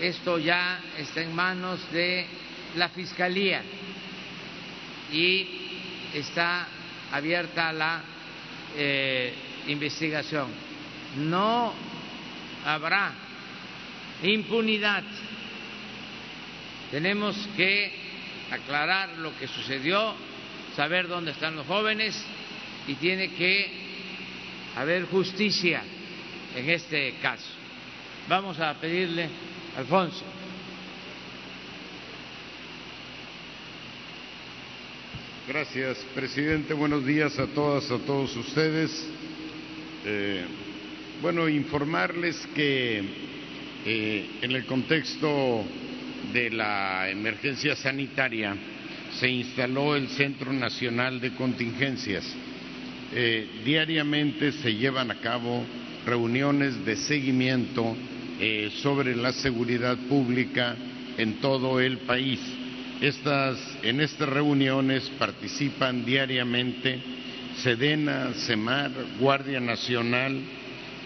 [0.00, 2.26] Esto ya está en manos de
[2.76, 3.62] la Fiscalía
[5.12, 5.46] y
[6.14, 6.68] está
[7.12, 8.02] abierta la
[8.76, 9.34] eh,
[9.66, 10.48] investigación.
[11.16, 11.72] No
[12.64, 13.12] habrá
[14.22, 15.02] impunidad.
[16.90, 17.92] Tenemos que
[18.50, 20.14] aclarar lo que sucedió,
[20.76, 22.24] saber dónde están los jóvenes
[22.86, 23.70] y tiene que
[24.76, 25.82] haber justicia
[26.54, 27.50] en este caso.
[28.28, 29.28] Vamos a pedirle,
[29.76, 30.24] Alfonso.
[35.46, 36.74] Gracias, presidente.
[36.74, 39.08] Buenos días a todas, a todos ustedes.
[40.04, 40.44] Eh,
[41.22, 43.02] bueno, informarles que
[43.86, 45.64] eh, en el contexto
[46.32, 48.56] de la emergencia sanitaria
[49.18, 52.24] se instaló el Centro Nacional de Contingencias.
[53.14, 55.64] Eh, diariamente se llevan a cabo
[56.04, 57.96] reuniones de seguimiento
[58.82, 60.76] sobre la seguridad pública
[61.16, 62.40] en todo el país.
[63.00, 66.98] En estas reuniones participan diariamente
[67.62, 70.40] Sedena, CEMAR, Guardia Nacional,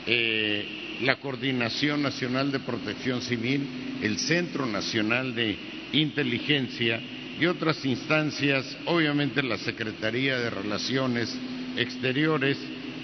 [0.06, 3.66] eh, la Coordinación Nacional de Protección Civil,
[4.02, 5.56] el Centro Nacional de
[5.92, 7.00] Inteligencia
[7.40, 11.34] y otras instancias, obviamente la Secretaría de Relaciones
[11.76, 12.58] Exteriores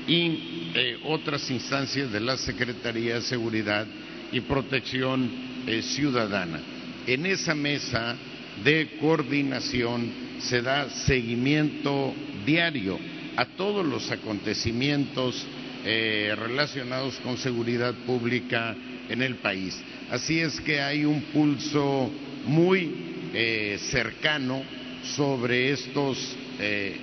[0.06, 3.86] y eh, otras instancias de la Secretaría de Seguridad
[4.32, 5.30] y Protección
[5.66, 6.60] eh, Ciudadana.
[7.06, 8.16] En esa mesa
[8.62, 10.10] de coordinación
[10.40, 12.14] se da seguimiento
[12.44, 12.98] diario
[13.36, 15.46] a todos los acontecimientos
[15.84, 18.76] eh, relacionados con seguridad pública
[19.08, 19.80] en el país.
[20.10, 22.10] Así es que hay un pulso
[22.46, 22.94] muy
[23.32, 24.62] eh, cercano
[25.16, 26.36] sobre estos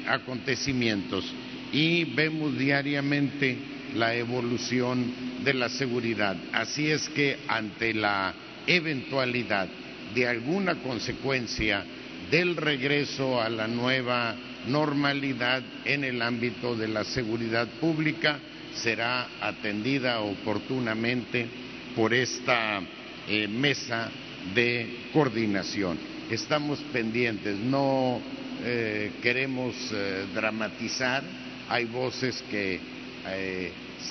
[0.05, 1.23] acontecimientos
[1.71, 3.57] y vemos diariamente
[3.93, 6.35] la evolución de la seguridad.
[6.51, 8.33] Así es que ante la
[8.67, 9.67] eventualidad
[10.13, 11.83] de alguna consecuencia
[12.31, 14.35] del regreso a la nueva
[14.67, 18.39] normalidad en el ámbito de la seguridad pública
[18.73, 21.47] será atendida oportunamente
[21.95, 22.81] por esta
[23.27, 24.09] eh, mesa
[24.53, 25.97] de coordinación.
[26.29, 28.19] Estamos pendientes, no
[28.63, 31.23] eh, queremos eh, dramatizar,
[31.69, 32.79] hay voces que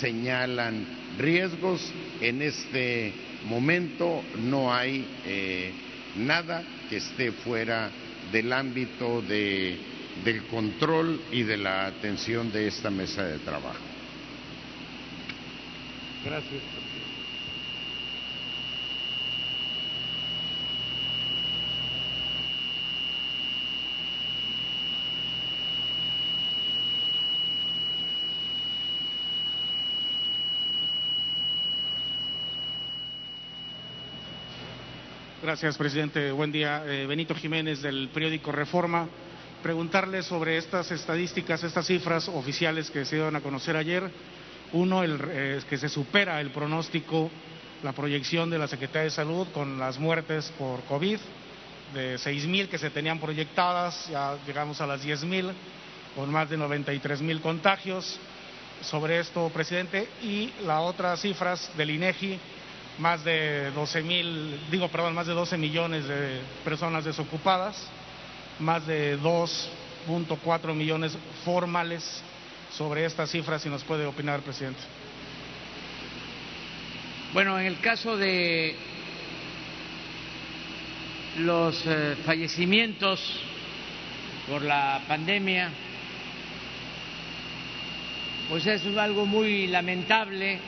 [0.00, 0.87] señalan
[1.18, 3.12] riesgos, en este
[3.44, 5.07] momento no hay
[6.16, 7.90] nada que esté fuera
[8.33, 9.79] del ámbito de,
[10.24, 13.85] del control y de la atención de esta mesa de trabajo.
[16.24, 16.83] Gracias.
[35.44, 36.32] Gracias, presidente.
[36.32, 36.84] Buen día.
[36.86, 39.06] Eh, Benito Jiménez, del periódico Reforma.
[39.62, 44.10] Preguntarle sobre estas estadísticas, estas cifras oficiales que se dieron a conocer ayer.
[44.72, 47.30] Uno, el, eh, que se supera el pronóstico,
[47.82, 51.18] la proyección de la Secretaría de Salud con las muertes por COVID,
[51.92, 55.52] de 6.000 que se tenían proyectadas, ya llegamos a las 10.000,
[56.16, 58.18] con más de 93.000 contagios.
[58.80, 60.08] Sobre esto, presidente.
[60.22, 62.38] Y la otra cifras del INEGI
[62.98, 67.90] más de 12 mil, digo, perdón, más de 12 millones de personas desocupadas
[68.58, 72.22] más de 2.4 millones formales.
[72.72, 74.80] Sobre estas cifras, si nos puede opinar, presidente.
[77.32, 78.74] Bueno, en el caso de
[81.38, 83.20] los eh, fallecimientos
[84.48, 85.70] por la pandemia,
[88.48, 90.58] pues es algo muy lamentable,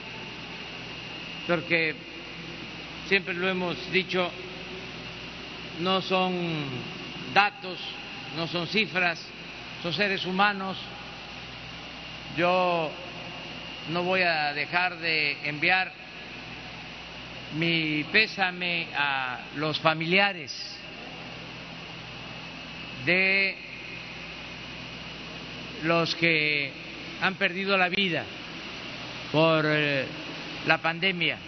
[1.48, 1.96] porque
[3.08, 4.30] siempre lo hemos dicho,
[5.80, 6.34] no son
[7.32, 7.78] datos,
[8.36, 9.20] no son cifras,
[9.82, 10.76] son seres humanos.
[12.36, 12.90] Yo
[13.90, 15.92] no voy a dejar de enviar
[17.54, 20.52] mi pésame a los familiares
[23.04, 23.56] de
[25.84, 26.72] los que
[27.20, 28.24] han perdido la vida
[29.30, 30.06] por eh,
[30.66, 31.38] la pandemia.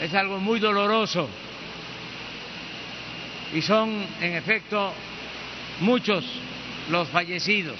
[0.00, 1.28] Es algo muy doloroso
[3.54, 4.92] y son, en efecto,
[5.80, 6.24] muchos
[6.90, 7.78] los fallecidos.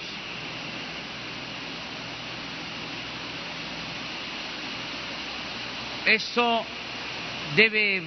[6.07, 6.65] Esto
[7.57, 8.03] debe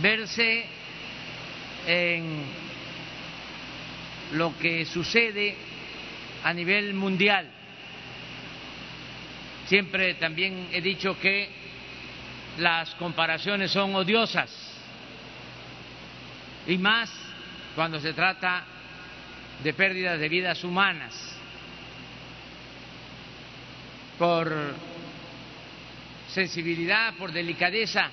[0.00, 0.64] verse
[1.86, 2.42] en
[4.32, 5.67] lo que sucede
[6.44, 7.48] a nivel mundial.
[9.66, 11.48] Siempre también he dicho que
[12.58, 14.50] las comparaciones son odiosas
[16.66, 17.10] y más
[17.74, 18.64] cuando se trata
[19.62, 21.14] de pérdidas de vidas humanas
[24.18, 24.74] por
[26.28, 28.10] sensibilidad, por delicadeza.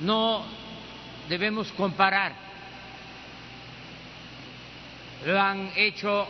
[0.00, 0.44] No
[1.28, 2.32] debemos comparar.
[5.24, 6.26] Lo han hecho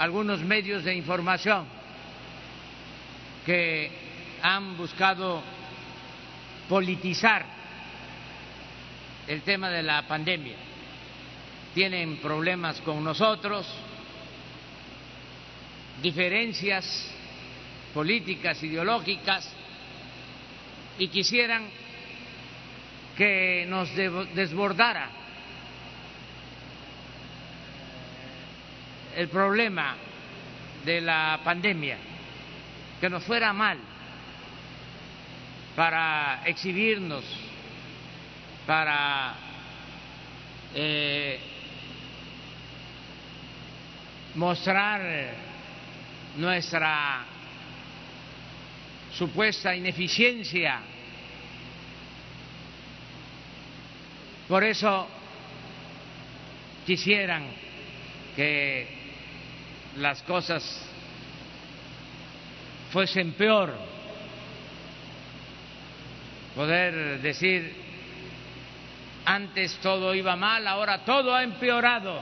[0.00, 1.66] algunos medios de información
[3.44, 3.90] que
[4.40, 5.42] han buscado
[6.70, 7.44] politizar
[9.28, 10.56] el tema de la pandemia.
[11.74, 13.66] Tienen problemas con nosotros,
[16.00, 17.14] diferencias
[17.92, 19.52] políticas, ideológicas,
[20.98, 21.68] y quisieran
[23.18, 23.94] que nos
[24.34, 25.19] desbordara
[29.16, 29.96] el problema
[30.84, 31.96] de la pandemia,
[33.00, 33.78] que nos fuera mal
[35.76, 37.24] para exhibirnos,
[38.66, 39.34] para
[40.74, 41.38] eh,
[44.34, 45.32] mostrar
[46.36, 47.24] nuestra
[49.12, 50.80] supuesta ineficiencia.
[54.48, 55.08] Por eso
[56.86, 57.44] quisieran
[58.34, 58.99] que
[59.96, 60.62] las cosas
[62.92, 63.72] fuesen peor,
[66.54, 67.74] poder decir,
[69.24, 72.20] antes todo iba mal, ahora todo ha empeorado.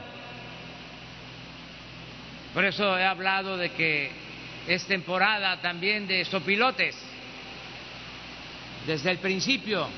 [2.53, 4.11] Por eso he hablado de que
[4.67, 6.97] es temporada también de sopilotes.
[8.87, 9.89] Desde el principio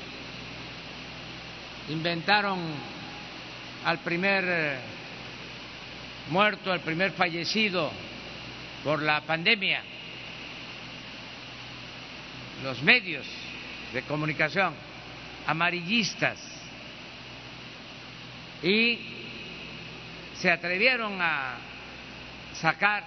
[1.89, 2.59] inventaron
[3.85, 4.79] al primer eh,
[6.31, 7.91] muerto, al primer fallecido
[8.83, 9.83] por la pandemia.
[12.63, 13.25] Los medios
[13.93, 14.73] de comunicación
[15.45, 16.39] amarillistas
[18.63, 18.99] y
[20.35, 21.57] se atrevieron a
[22.53, 23.03] sacar,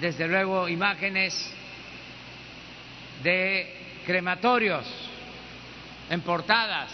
[0.00, 1.34] desde luego, imágenes
[3.22, 4.86] de crematorios
[6.10, 6.90] en portadas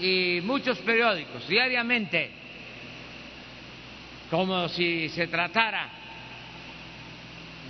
[0.00, 2.30] y muchos periódicos diariamente,
[4.30, 5.88] como si se tratara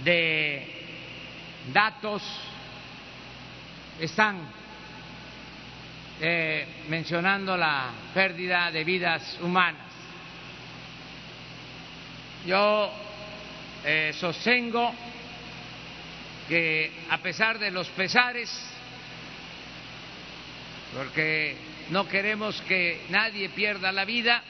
[0.03, 0.67] de
[1.73, 2.23] datos,
[4.01, 4.39] están
[6.21, 9.87] eh, mencionando la pérdida de vidas humanas.
[12.47, 12.93] Yo
[13.85, 14.93] eh, sostengo
[16.49, 18.51] que a pesar de los pesares,
[20.97, 21.57] porque
[21.91, 24.43] no queremos que nadie pierda la vida,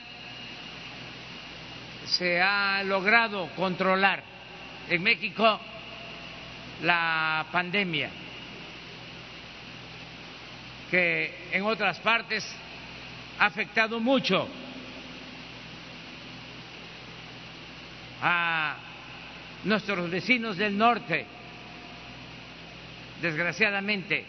[2.10, 4.22] se ha logrado controlar
[4.88, 5.60] en México
[6.82, 8.10] la pandemia,
[10.90, 12.44] que en otras partes
[13.38, 14.48] ha afectado mucho
[18.22, 18.76] a
[19.64, 21.26] nuestros vecinos del norte,
[23.20, 24.24] desgraciadamente,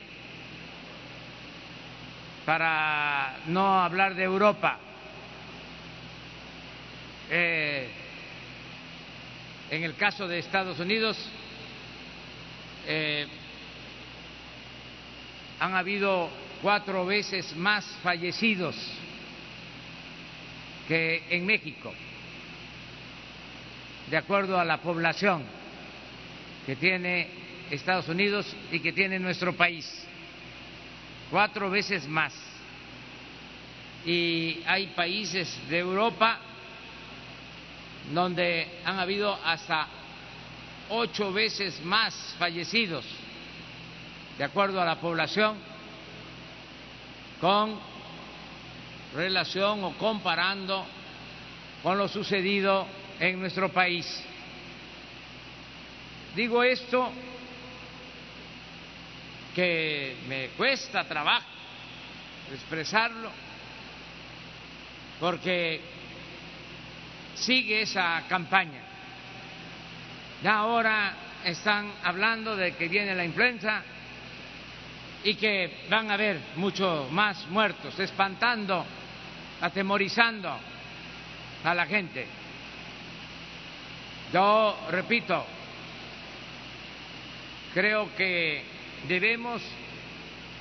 [2.46, 4.80] para no hablar de Europa.
[7.32, 7.88] Eh,
[9.70, 11.16] en el caso de Estados Unidos,
[12.88, 13.28] eh,
[15.60, 16.30] han habido
[16.62, 18.76] cuatro veces más fallecidos
[20.88, 21.94] que en México,
[24.10, 25.44] de acuerdo a la población
[26.66, 27.28] que tiene
[27.70, 29.88] Estados Unidos y que tiene nuestro país,
[31.30, 32.34] cuatro veces más.
[34.04, 36.40] Y hay países de Europa
[38.10, 39.88] donde han habido hasta
[40.90, 43.06] ocho veces más fallecidos,
[44.38, 45.58] de acuerdo a la población,
[47.40, 47.80] con
[49.16, 50.86] relación o comparando
[51.84, 52.86] con lo sucedido
[53.20, 54.06] en nuestro país.
[56.36, 57.12] Digo esto
[59.56, 61.46] que me cuesta trabajo
[62.54, 63.30] expresarlo,
[65.20, 65.99] porque
[67.40, 68.82] sigue esa campaña.
[70.44, 71.14] Ya ahora
[71.44, 73.82] están hablando de que viene la influenza
[75.24, 78.86] y que van a haber mucho más muertos, espantando,
[79.62, 80.58] atemorizando
[81.64, 82.26] a la gente.
[84.32, 85.46] Yo repito,
[87.74, 88.64] creo que
[89.08, 89.62] debemos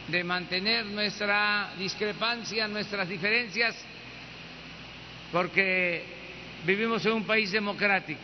[0.09, 3.77] de mantener nuestra discrepancia, nuestras diferencias,
[5.31, 6.18] porque
[6.65, 8.21] vivimos en un país democrático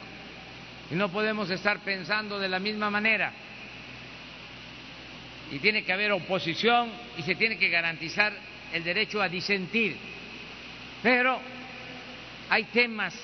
[0.91, 3.32] y no podemos estar pensando de la misma manera.
[5.51, 8.32] Y tiene que haber oposición y se tiene que garantizar
[8.72, 9.97] el derecho a disentir.
[11.03, 11.39] Pero
[12.49, 13.14] hay temas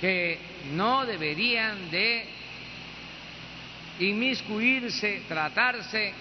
[0.00, 0.38] que
[0.72, 2.26] no deberían de
[4.00, 6.12] inmiscuirse, tratarse,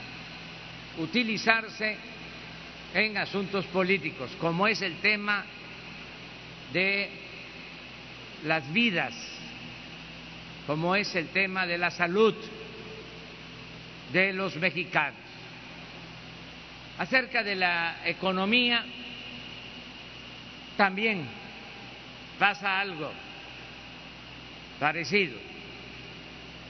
[0.99, 1.97] utilizarse
[2.93, 5.43] en asuntos políticos, como es el tema
[6.73, 7.09] de
[8.43, 9.13] las vidas,
[10.67, 12.35] como es el tema de la salud
[14.11, 15.19] de los mexicanos.
[16.97, 18.83] Acerca de la economía,
[20.75, 21.27] también
[22.37, 23.11] pasa algo
[24.79, 25.37] parecido.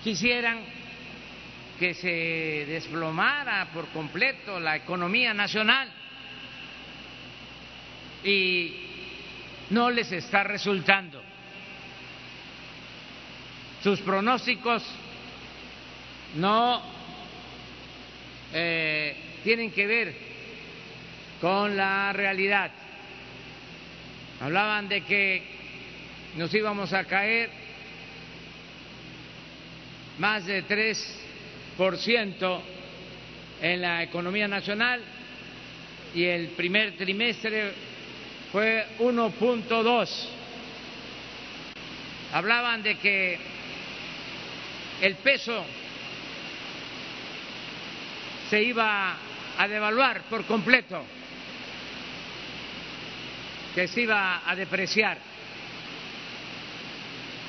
[0.04, 0.60] Quisieran
[1.80, 5.90] que se desplomara por completo la economía nacional
[8.24, 8.83] y
[9.74, 11.22] no les está resultando.
[13.82, 14.84] Sus pronósticos
[16.36, 16.82] no
[18.54, 20.16] eh, tienen que ver
[21.42, 22.72] con la realidad.
[24.40, 25.44] Hablaban de que
[26.38, 27.50] nos íbamos a caer
[30.20, 32.62] más de 3%
[33.62, 35.02] en la economía nacional
[36.14, 37.74] y el primer trimestre
[38.54, 40.28] fue 1.2.
[42.34, 43.40] Hablaban de que
[45.02, 45.66] el peso
[48.52, 49.18] se iba
[49.58, 51.04] a devaluar por completo,
[53.74, 55.18] que se iba a depreciar.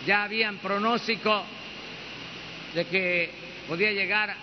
[0.07, 1.45] Ya habían pronóstico
[2.75, 3.31] de que
[3.69, 4.35] podía llegar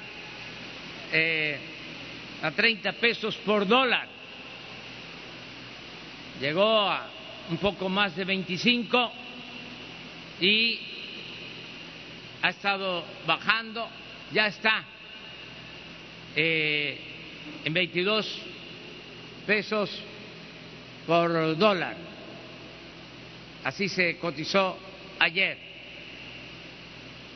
[1.11, 1.57] eh,
[2.43, 4.10] a 30 pesos por dólar.
[6.41, 7.07] Llegó a
[7.51, 9.11] un poco más de 25
[10.39, 10.79] y
[12.41, 13.87] ha estado bajando,
[14.33, 14.83] ya está
[16.35, 16.97] eh,
[17.63, 18.41] en 22
[19.45, 20.01] pesos
[21.05, 21.95] por dólar.
[23.63, 24.79] Así se cotizó
[25.19, 25.59] ayer.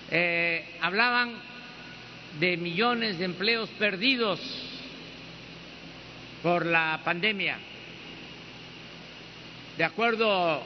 [0.10, 1.36] Eh, hablaban
[2.40, 4.40] de millones de empleos perdidos
[6.42, 7.75] por la pandemia.
[9.78, 10.64] De acuerdo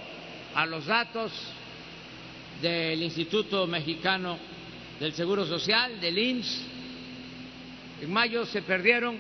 [0.54, 1.32] a los datos
[2.62, 4.38] del Instituto Mexicano
[5.00, 6.62] del Seguro Social, del IMSS,
[8.02, 9.18] en mayo se perdieron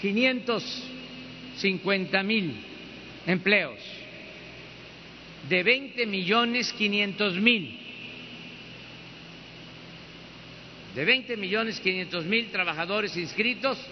[0.00, 2.64] 550 mil
[3.26, 3.80] empleos
[5.48, 7.80] de 20 millones 500 mil.
[10.94, 13.84] De 20 millones 500 mil trabajadores inscritos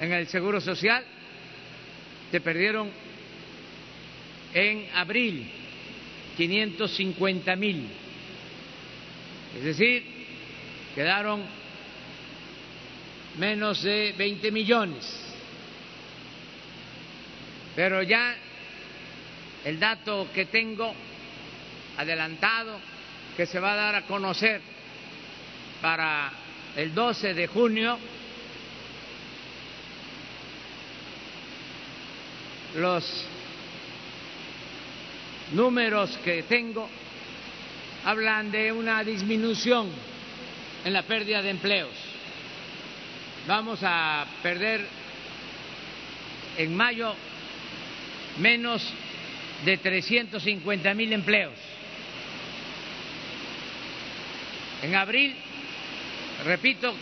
[0.00, 1.02] en el Seguro Social,
[2.30, 3.07] se perdieron
[4.54, 5.50] en abril
[6.36, 7.88] 550 mil.
[9.56, 10.04] Es decir,
[10.94, 11.42] quedaron
[13.38, 15.24] menos de 20 millones.
[17.74, 18.36] Pero ya
[19.64, 20.94] el dato que tengo
[21.96, 22.78] adelantado,
[23.36, 24.60] que se va a dar a conocer
[25.80, 26.32] para
[26.76, 27.98] el 12 de junio,
[32.76, 33.26] los
[35.52, 36.88] números que tengo
[38.04, 39.88] hablan de una disminución
[40.84, 41.92] en la pérdida de empleos.
[43.46, 44.86] Vamos a perder
[46.56, 47.14] en mayo
[48.38, 48.82] menos
[49.64, 51.54] de 350 mil empleos.
[54.82, 55.34] En abril,
[56.44, 56.94] repito,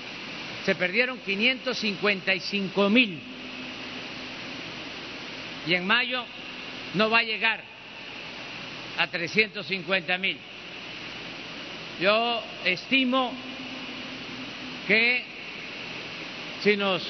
[0.65, 3.21] se perdieron 555 mil.
[5.67, 6.25] Y en mayo
[6.95, 7.76] no va a llegar
[8.99, 10.39] a 350 mil.
[12.01, 13.33] Yo estimo
[14.87, 15.25] que
[16.63, 17.03] si nos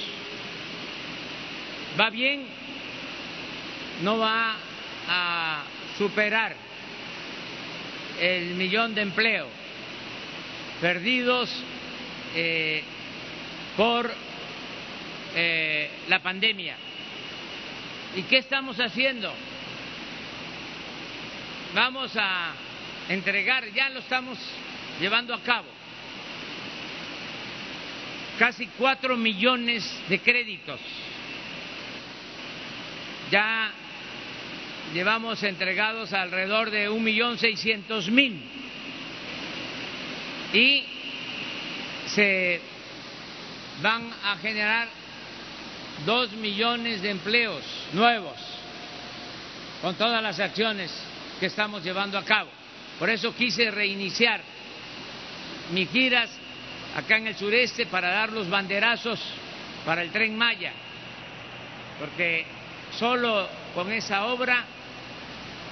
[1.99, 2.45] va bien,
[4.01, 4.55] no va
[5.07, 5.63] a
[5.97, 6.55] superar
[8.19, 9.47] el millón de empleos
[10.81, 11.49] perdidos
[12.35, 12.83] eh,
[13.75, 14.11] por
[15.35, 16.75] eh, la pandemia.
[18.15, 19.33] ¿Y qué estamos haciendo?
[21.73, 22.53] Vamos a
[23.09, 24.37] entregar, ya lo estamos
[24.99, 25.67] llevando a cabo,
[28.39, 30.79] casi cuatro millones de créditos.
[33.31, 33.71] Ya
[34.93, 38.41] llevamos entregados alrededor de un millón seiscientos mil.
[40.53, 40.85] Y
[42.07, 42.61] se
[43.81, 44.87] van a generar
[46.05, 48.37] dos millones de empleos nuevos
[49.81, 50.91] con todas las acciones
[51.39, 52.49] que estamos llevando a cabo.
[52.99, 54.41] Por eso quise reiniciar
[55.71, 56.29] mis giras
[56.95, 59.19] acá en el sureste para dar los banderazos
[59.85, 60.73] para el tren Maya,
[61.99, 62.45] porque
[62.97, 64.65] solo con esa obra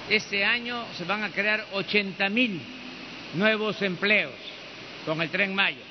[0.08, 2.60] este año se van a crear 80 mil
[3.34, 4.34] nuevos empleos
[5.04, 5.84] con el tren Maya.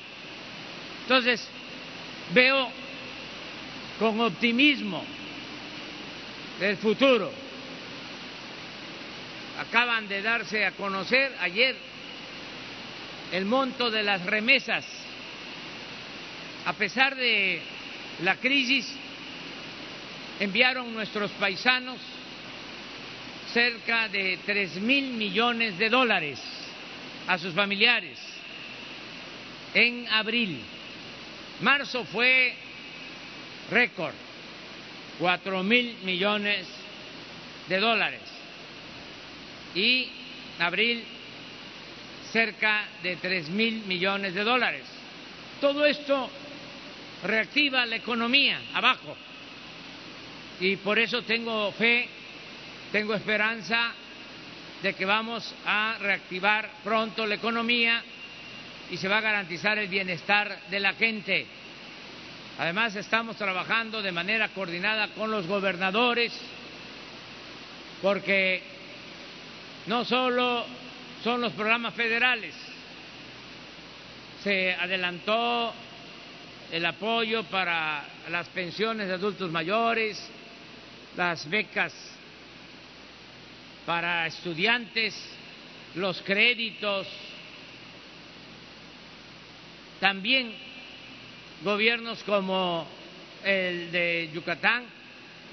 [1.02, 1.46] Entonces,
[2.32, 2.68] veo
[3.98, 5.04] con optimismo
[6.60, 7.45] el futuro.
[9.58, 11.76] Acaban de darse a conocer ayer
[13.32, 14.84] el monto de las remesas.
[16.66, 17.60] A pesar de
[18.22, 18.86] la crisis,
[20.40, 21.98] enviaron nuestros paisanos
[23.52, 26.38] cerca de tres mil millones de dólares
[27.26, 28.18] a sus familiares
[29.74, 30.60] en abril.
[31.60, 32.54] Marzo fue
[33.70, 34.14] récord,
[35.18, 36.66] cuatro mil millones
[37.68, 38.35] de dólares.
[39.76, 40.08] Y
[40.58, 41.04] abril
[42.32, 44.82] cerca de tres mil millones de dólares.
[45.60, 46.28] Todo esto
[47.22, 49.16] reactiva la economía abajo.
[50.60, 52.08] Y por eso tengo fe,
[52.90, 53.92] tengo esperanza
[54.82, 58.02] de que vamos a reactivar pronto la economía
[58.90, 61.46] y se va a garantizar el bienestar de la gente.
[62.58, 66.32] Además, estamos trabajando de manera coordinada con los gobernadores,
[68.00, 68.75] porque
[69.86, 70.64] no solo
[71.22, 72.54] son los programas federales,
[74.42, 75.72] se adelantó
[76.70, 80.20] el apoyo para las pensiones de adultos mayores,
[81.16, 81.92] las becas
[83.84, 85.14] para estudiantes,
[85.94, 87.06] los créditos,
[90.00, 90.52] también
[91.62, 92.86] gobiernos como
[93.44, 94.84] el de Yucatán,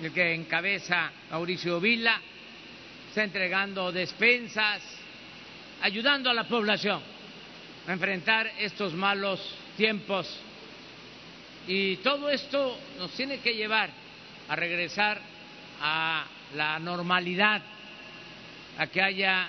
[0.02, 2.20] el que encabeza Mauricio Vila,
[3.14, 4.82] está entregando despensas,
[5.84, 7.00] ayudando a la población
[7.88, 9.40] a enfrentar estos malos
[9.78, 10.36] tiempos.
[11.68, 13.92] Y todo esto nos tiene que llevar
[14.50, 15.22] a regresar
[15.80, 17.62] a la normalidad,
[18.80, 19.48] a que haya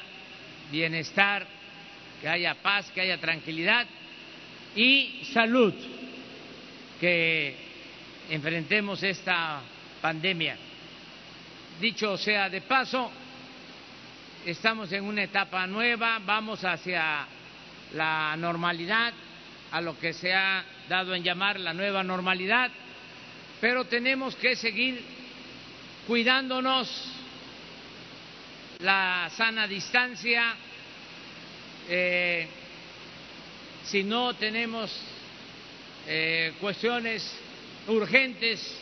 [0.70, 1.46] bienestar,
[2.20, 3.86] que haya paz, que haya tranquilidad
[4.76, 5.72] y salud,
[7.00, 7.56] que
[8.28, 9.62] enfrentemos esta
[10.02, 10.54] pandemia.
[11.80, 13.23] Dicho sea de paso,
[14.46, 17.26] estamos en una etapa nueva, vamos hacia
[17.94, 19.12] la normalidad,
[19.70, 22.70] a lo que se ha dado en llamar la nueva normalidad,
[23.60, 25.02] pero tenemos que seguir
[26.06, 27.10] cuidándonos.
[28.80, 30.54] La sana distancia,
[31.88, 32.46] eh,
[33.84, 34.94] si no tenemos
[36.06, 37.34] eh, cuestiones
[37.86, 38.78] urgentes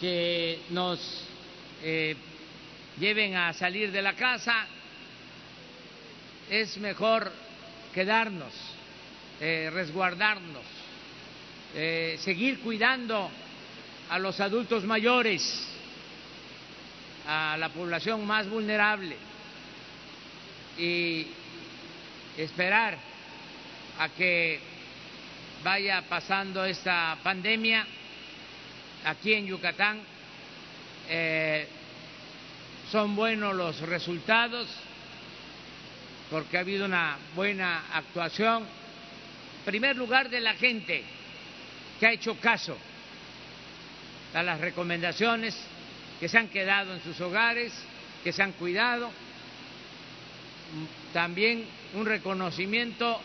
[0.00, 1.00] que nos
[1.82, 2.16] eh,
[2.98, 4.66] lleven a salir de la casa,
[6.50, 7.30] es mejor
[7.94, 8.52] quedarnos,
[9.40, 10.62] eh, resguardarnos,
[12.20, 13.30] seguir cuidando
[14.08, 15.68] a los adultos mayores,
[17.26, 19.16] a la población más vulnerable
[20.78, 21.26] y
[22.38, 22.96] esperar
[23.98, 24.60] a que
[25.62, 27.84] vaya pasando esta pandemia
[29.04, 30.00] aquí en Yucatán.
[31.08, 31.68] Eh,
[32.90, 34.68] son buenos los resultados
[36.30, 38.64] porque ha habido una buena actuación
[39.68, 41.02] primer lugar de la gente
[42.00, 42.74] que ha hecho caso
[44.32, 45.54] a las recomendaciones,
[46.18, 47.70] que se han quedado en sus hogares,
[48.24, 49.10] que se han cuidado.
[51.12, 53.20] También un reconocimiento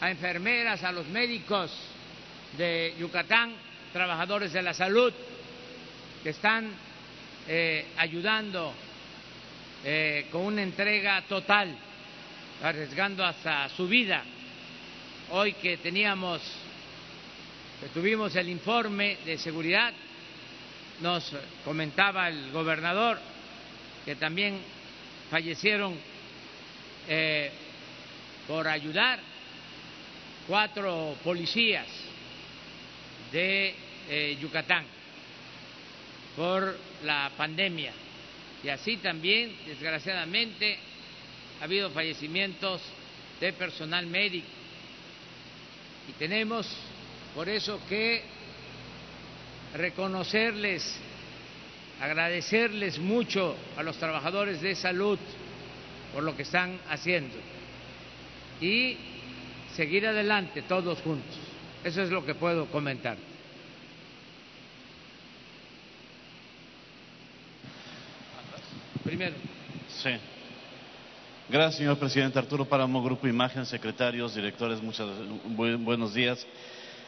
[0.00, 1.70] a enfermeras, a los médicos
[2.58, 3.52] de Yucatán,
[3.92, 5.12] trabajadores de la salud,
[6.24, 6.72] que están
[7.46, 8.74] eh, ayudando
[9.84, 11.76] eh, con una entrega total,
[12.62, 14.22] arriesgando hasta su vida.
[15.30, 16.40] Hoy que teníamos,
[17.80, 19.92] que tuvimos el informe de seguridad,
[21.00, 21.30] nos
[21.64, 23.18] comentaba el gobernador
[24.04, 24.58] que también
[25.30, 25.94] fallecieron
[27.08, 27.50] eh,
[28.46, 29.18] por ayudar
[30.46, 31.86] cuatro policías
[33.32, 33.74] de
[34.08, 34.84] eh, Yucatán
[36.36, 37.92] por la pandemia.
[38.64, 40.78] Y así también, desgraciadamente,
[41.60, 42.80] ha habido fallecimientos
[43.38, 44.48] de personal médico.
[46.08, 46.66] Y tenemos
[47.34, 48.22] por eso que
[49.74, 50.98] reconocerles,
[52.00, 55.18] agradecerles mucho a los trabajadores de salud
[56.14, 57.36] por lo que están haciendo
[58.60, 58.96] y
[59.74, 61.36] seguir adelante todos juntos.
[61.82, 63.18] Eso es lo que puedo comentar.
[70.02, 70.10] Sí.
[71.48, 72.38] Gracias, señor presidente.
[72.38, 75.08] Arturo Páramo, Grupo Imagen, secretarios, directores, muchas,
[75.54, 76.44] buenos días.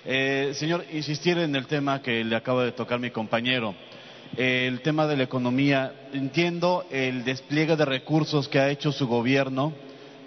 [0.04, 3.74] Eh, señor, insistir en el tema que le acaba de tocar mi compañero,
[4.36, 5.92] el tema de la economía.
[6.12, 9.72] Entiendo el despliegue de recursos que ha hecho su gobierno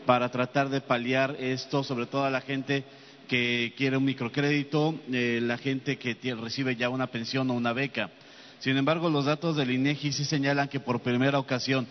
[0.05, 2.83] para tratar de paliar esto, sobre todo a la gente
[3.29, 8.09] que quiere un microcrédito, eh, la gente que recibe ya una pensión o una beca.
[8.59, 11.87] Sin embargo, los datos del INEGI sí señalan que por primera ocasión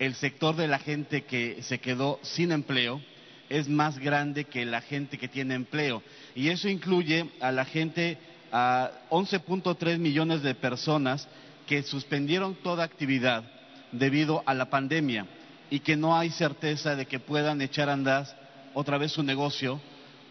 [0.00, 3.00] el sector de la gente que se quedó sin empleo
[3.48, 6.02] es más grande que la gente que tiene empleo.
[6.34, 8.18] Y eso incluye a la gente,
[8.52, 11.28] a 11.3 millones de personas
[11.66, 13.44] que suspendieron toda actividad
[13.92, 15.26] debido a la pandemia
[15.70, 18.26] y que no hay certeza de que puedan echar a andar
[18.74, 19.80] otra vez su negocio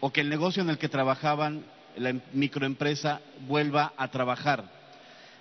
[0.00, 1.64] o que el negocio en el que trabajaban,
[1.96, 4.77] la microempresa, vuelva a trabajar.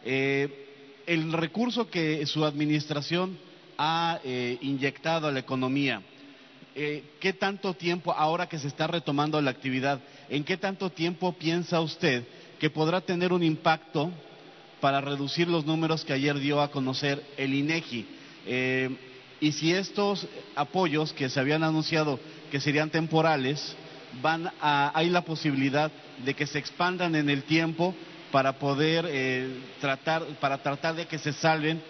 [0.04, 0.66] Eh,
[1.06, 3.38] el recurso que su administración
[3.78, 6.02] ha eh, inyectado a la economía,
[6.76, 11.34] eh, ¿qué tanto tiempo, ahora que se está retomando la actividad, en qué tanto tiempo
[11.34, 12.24] piensa usted
[12.60, 14.12] que podrá tener un impacto
[14.82, 18.06] para reducir los números que ayer dio a conocer el INEGI?
[19.40, 20.26] y si estos
[20.56, 22.18] apoyos que se habían anunciado
[22.50, 23.76] que serían temporales,
[24.22, 25.92] van a, hay la posibilidad
[26.24, 27.94] de que se expandan en el tiempo
[28.32, 29.50] para poder eh,
[29.80, 31.82] tratar, para tratar de que se salven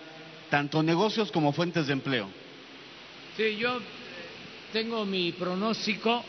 [0.49, 2.29] tanto negocios como fuentes de empleo.
[3.35, 3.79] Sí, yo
[4.71, 6.23] tengo mi pronóstico.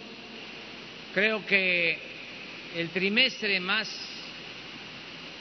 [1.14, 1.98] Creo que
[2.76, 3.88] el trimestre más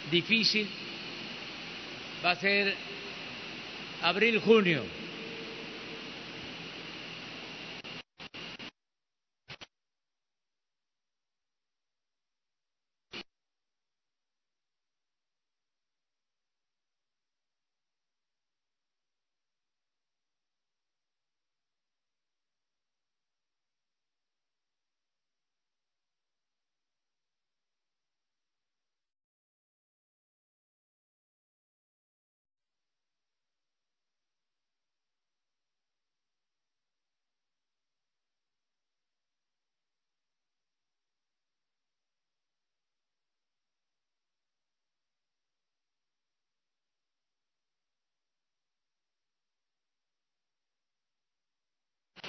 [0.10, 0.70] difícil
[2.24, 2.76] va a ser
[4.02, 4.97] abril-junio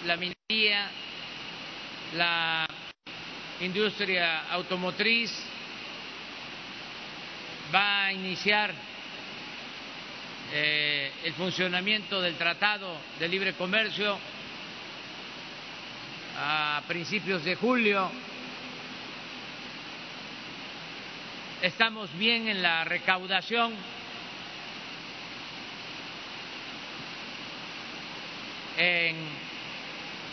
[0.04, 0.90] la minería,
[2.14, 2.66] la
[3.60, 5.32] industria automotriz,
[7.74, 8.72] va a iniciar
[10.52, 14.18] eh, el funcionamiento del Tratado de Libre Comercio
[16.38, 18.10] a principios de julio.
[21.60, 23.74] Estamos bien en la recaudación.
[28.76, 29.47] En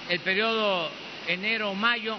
[0.10, 0.90] el periodo
[1.28, 2.18] enero-mayo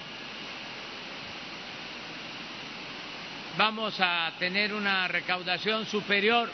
[3.56, 6.50] vamos a tener una recaudación superior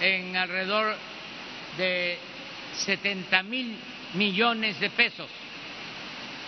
[0.00, 0.96] en alrededor
[1.76, 2.18] de
[2.74, 3.76] 70 mil
[4.14, 5.28] millones de pesos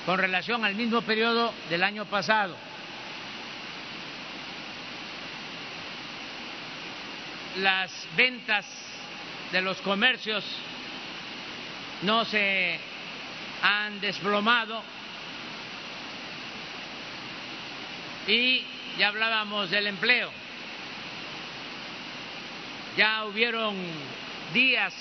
[0.05, 2.57] con relación al mismo periodo del año pasado.
[7.57, 8.67] Las ventas
[9.51, 10.45] de los comercios
[12.03, 12.79] no se
[13.63, 14.83] han desplomado
[18.27, 18.65] Y
[18.99, 20.31] ya hablábamos del empleo.
[22.97, 23.77] Ya hubieron
[24.53, 24.95] días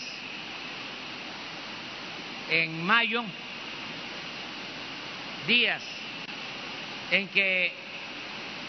[2.50, 3.24] en mayo,
[5.48, 5.82] días
[7.10, 7.74] en que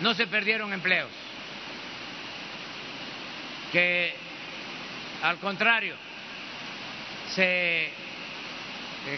[0.01, 1.11] no se perdieron empleos,
[3.73, 4.15] que
[5.23, 5.97] al contrario
[7.35, 7.91] se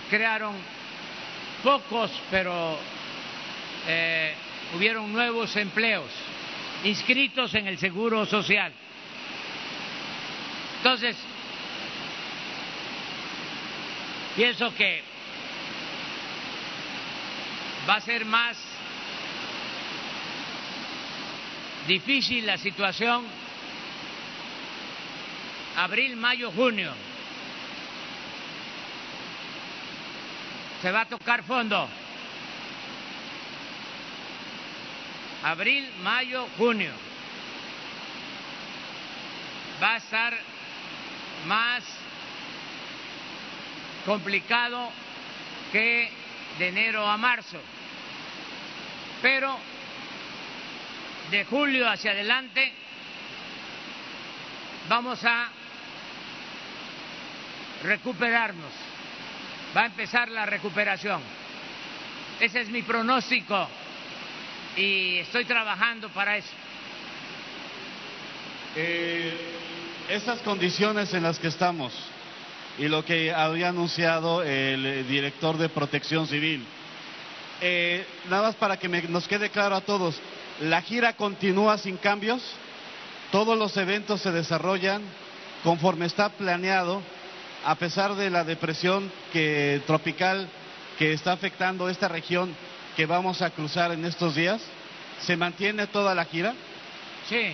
[0.09, 0.55] crearon
[1.63, 2.79] pocos, pero
[3.87, 4.35] eh,
[4.77, 6.11] hubieron nuevos empleos
[6.85, 8.73] inscritos en el Seguro Social.
[10.77, 11.17] Entonces,
[14.37, 15.03] pienso que
[17.89, 18.57] va a ser más
[21.89, 23.25] difícil la situación
[25.77, 26.93] abril, mayo, junio.
[30.83, 31.89] Se va a tocar fondo.
[35.43, 36.93] Abril, mayo, junio.
[39.83, 40.39] Va a estar
[41.47, 41.85] más
[44.05, 44.91] complicado
[45.73, 46.11] que
[46.59, 47.59] de enero a marzo.
[49.23, 49.59] Pero
[51.31, 52.73] de julio hacia adelante
[54.89, 55.49] vamos a
[57.83, 58.88] recuperarnos.
[59.77, 61.21] Va a empezar la recuperación.
[62.41, 63.69] Ese es mi pronóstico
[64.77, 66.53] y estoy trabajando para eso.
[68.77, 69.35] Eh,
[70.09, 71.93] esas condiciones en las que estamos
[72.79, 76.65] y lo que había anunciado el director de Protección Civil,
[77.61, 80.21] eh, nada más para que nos quede claro a todos,
[80.61, 82.41] la gira continúa sin cambios,
[83.33, 85.03] todos los eventos se desarrollan
[85.65, 87.03] conforme está planeado,
[87.65, 90.49] a pesar de la depresión que, tropical
[90.99, 92.55] que está afectando esta región
[92.97, 94.61] que vamos a cruzar en estos días.
[95.21, 96.55] ¿Se mantiene toda la gira?
[97.29, 97.53] Sí,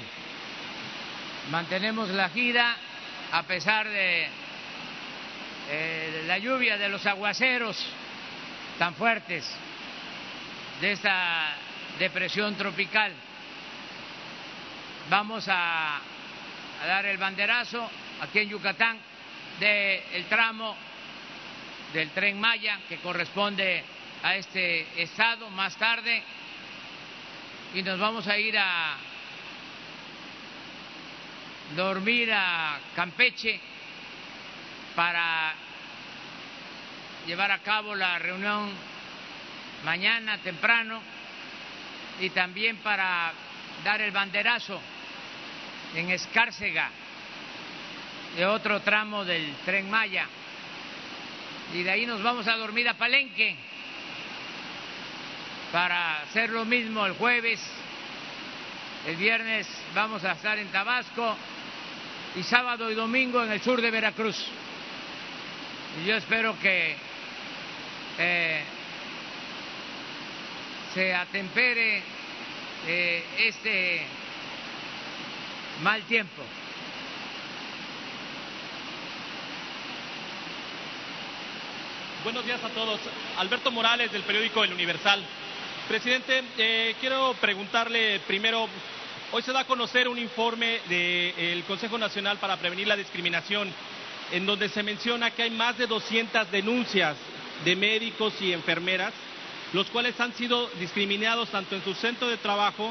[1.51, 2.77] mantenemos la gira
[3.33, 4.29] a pesar de
[5.71, 7.77] eh, la lluvia, de los aguaceros
[8.79, 9.45] tan fuertes,
[10.81, 11.57] de esta
[11.99, 13.13] depresión tropical.
[15.11, 16.01] Vamos a,
[16.87, 17.89] dar el banderazo
[18.21, 18.99] aquí en Yucatán
[19.61, 20.77] del tramo
[21.93, 23.85] del tren Maya que corresponde
[24.23, 26.23] a este estado más tarde.
[27.75, 28.97] Y nos vamos a ir a
[31.77, 33.61] dormir a Campeche
[34.95, 35.55] para
[37.27, 38.71] llevar a cabo la reunión
[39.85, 41.01] mañana temprano
[42.21, 43.33] y también para
[43.83, 44.81] dar el banderazo
[45.95, 46.91] en Escárcega
[48.37, 50.26] de otro tramo del tren Maya.
[51.72, 53.57] Y de ahí nos vamos a dormir a Palenque
[55.72, 57.61] para hacer lo mismo el jueves.
[59.07, 61.37] El viernes vamos a estar en Tabasco
[62.37, 64.37] y sábado y domingo en el sur de Veracruz.
[66.01, 66.97] Y yo espero que
[68.18, 68.62] eh,
[70.93, 72.03] se atempere
[72.87, 74.07] eh, este
[75.82, 76.43] mal tiempo.
[82.25, 82.99] Buenos días a todos.
[83.37, 85.22] Alberto Morales del periódico El Universal.
[85.87, 88.66] Presidente, eh, quiero preguntarle primero,
[89.31, 93.70] hoy se da a conocer un informe del Consejo Nacional para Prevenir la Discriminación,
[94.33, 97.14] en donde se menciona que hay más de 200 denuncias
[97.62, 99.12] de médicos y enfermeras,
[99.75, 102.91] los cuales han sido discriminados tanto en su centro de trabajo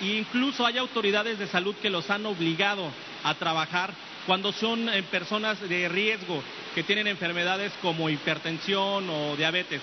[0.00, 2.88] e incluso hay autoridades de salud que los han obligado
[3.24, 3.92] a trabajar
[4.26, 6.42] cuando son eh, personas de riesgo
[6.74, 9.80] que tienen enfermedades como hipertensión o diabetes.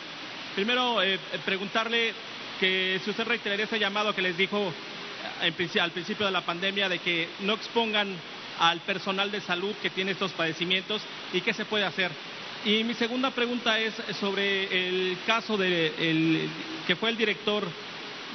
[0.55, 2.13] Primero, eh, preguntarle
[2.59, 4.71] que si usted reiteraría ese llamado que les dijo
[5.41, 8.15] eh, al principio de la pandemia de que no expongan
[8.59, 11.01] al personal de salud que tiene estos padecimientos
[11.33, 12.11] y qué se puede hacer.
[12.65, 16.49] Y mi segunda pregunta es sobre el caso de
[16.88, 17.67] que fue el director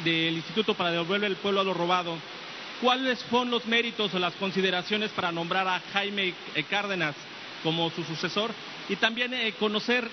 [0.04, 2.16] del Instituto para devolverle el pueblo a lo robado.
[2.82, 6.34] ¿Cuáles son los méritos o las consideraciones para nombrar a Jaime
[6.68, 7.14] Cárdenas
[7.62, 8.50] como su sucesor?
[8.88, 10.06] Y también eh, conocer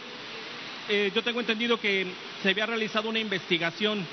[0.92, 2.08] eh, yo tengo entendido que
[2.42, 4.04] se había realizado una investigación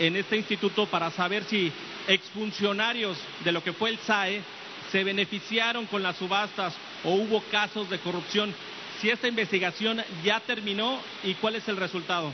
[0.00, 1.72] en este instituto para saber si
[2.08, 4.42] exfuncionarios de lo que fue el SAE
[4.90, 8.52] se beneficiaron con las subastas o hubo casos de corrupción.
[9.00, 12.32] Si esta investigación ya terminó y cuál es el resultado.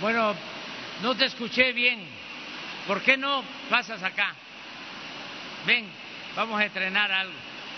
[0.00, 0.34] Bueno,
[1.02, 2.21] no te escuché bien.
[2.86, 4.34] ¿Por qué no pasas acá?
[5.66, 5.86] Ven,
[6.36, 7.34] vamos a entrenar algo.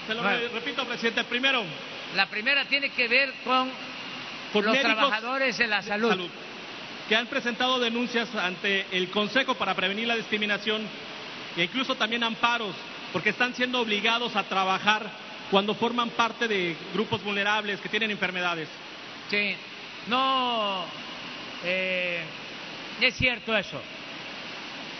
[0.06, 1.24] Se lo repito, presidente.
[1.24, 1.64] Primero,
[2.14, 3.70] la primera tiene que ver con
[4.64, 6.28] los trabajadores de la salud.
[7.08, 10.88] que han presentado denuncias ante el Consejo para Prevenir la Discriminación
[11.54, 12.74] e incluso también amparos,
[13.12, 15.10] porque están siendo obligados a trabajar
[15.50, 18.68] cuando forman parte de grupos vulnerables que tienen enfermedades.
[19.30, 19.54] Sí,
[20.08, 20.84] no
[21.62, 22.22] eh,
[23.00, 23.80] es cierto eso.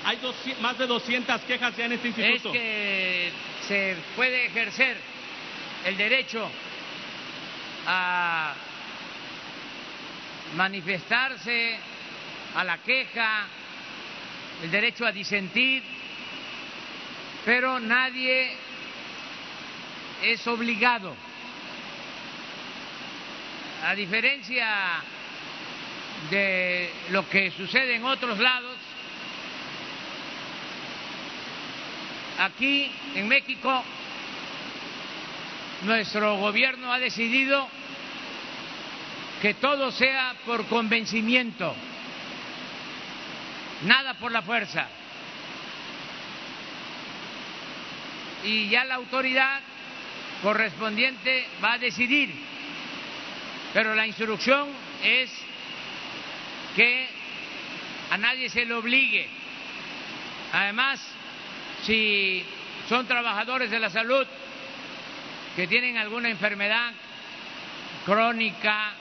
[0.05, 0.21] Hay
[0.61, 2.53] más de 200 quejas ya en este instituto.
[2.53, 3.33] Es que
[3.67, 4.97] se puede ejercer
[5.87, 6.47] el derecho
[7.87, 8.55] a
[10.57, 11.79] manifestarse,
[12.55, 13.47] a la queja,
[14.63, 15.83] el derecho a disentir,
[17.45, 18.53] pero nadie
[20.23, 21.15] es obligado.
[23.85, 25.03] A diferencia
[26.31, 28.74] de lo que sucede en otros lados,
[32.39, 33.85] aquí en México
[35.83, 37.69] nuestro gobierno ha decidido
[39.43, 41.75] que todo sea por convencimiento,
[43.85, 44.89] nada por la fuerza.
[48.43, 49.61] Y ya la autoridad
[50.43, 52.35] correspondiente va a decidir,
[53.73, 54.69] pero la instrucción
[55.03, 55.31] es
[56.75, 57.09] que
[58.11, 59.29] a nadie se le obligue.
[60.53, 61.01] Además,
[61.85, 62.45] si
[62.89, 64.27] son trabajadores de la salud
[65.57, 66.93] que tienen alguna enfermedad
[68.05, 68.93] crónica,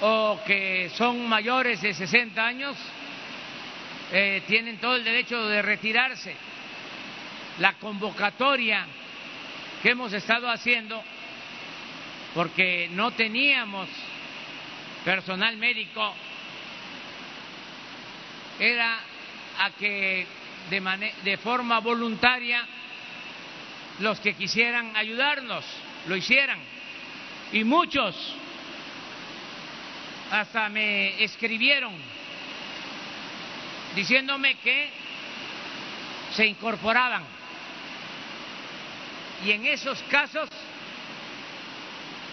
[0.00, 2.76] o que son mayores de 60 años
[4.12, 6.34] eh, tienen todo el derecho de retirarse.
[7.58, 8.86] La convocatoria
[9.82, 11.02] que hemos estado haciendo,
[12.34, 13.88] porque no teníamos
[15.04, 16.14] personal médico,
[18.58, 18.98] era
[19.58, 20.26] a que
[20.70, 22.64] de, de forma voluntaria
[24.00, 25.64] los que quisieran ayudarnos
[26.06, 26.58] lo hicieran.
[27.52, 28.14] Y muchos
[30.30, 31.94] hasta me escribieron
[33.94, 34.90] diciéndome que
[36.32, 37.24] se incorporaban.
[39.44, 40.48] Y en esos casos,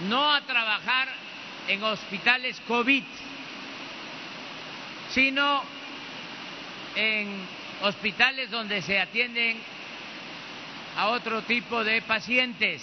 [0.02, 1.08] no a trabajar
[1.68, 3.04] en hospitales COVID,
[5.12, 5.64] sino
[6.96, 7.48] en
[7.82, 9.60] hospitales donde se atienden
[10.98, 12.82] a otro tipo de pacientes.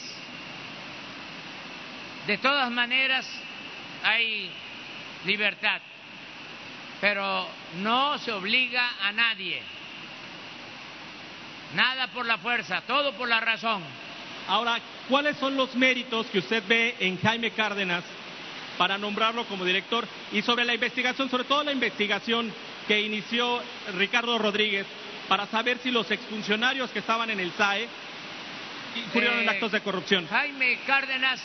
[2.26, 3.26] De todas maneras,
[4.02, 4.50] hay
[5.24, 5.80] libertad,
[7.00, 9.62] pero no se obliga a nadie.
[11.74, 13.82] Nada por la fuerza, todo por la razón.
[14.48, 18.04] Ahora, ¿cuáles son los méritos que usted ve en Jaime Cárdenas
[18.76, 20.06] para nombrarlo como director?
[20.32, 22.52] Y sobre la investigación, sobre todo la investigación
[22.86, 23.62] que inició
[23.96, 24.86] Ricardo Rodríguez
[25.28, 27.88] para saber si los exfuncionarios que estaban en el SAE
[28.96, 30.26] incurrieron en eh, actos de corrupción.
[30.28, 31.40] Jaime Cárdenas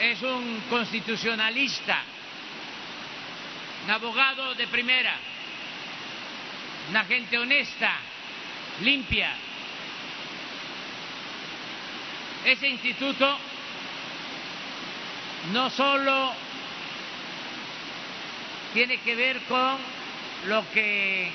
[0.00, 2.02] es un constitucionalista
[3.84, 5.14] un abogado de primera,
[6.90, 7.96] una gente honesta,
[8.80, 9.34] limpia.
[12.44, 13.38] Ese instituto
[15.52, 16.32] no solo
[18.72, 19.76] tiene que ver con
[20.46, 21.30] lo que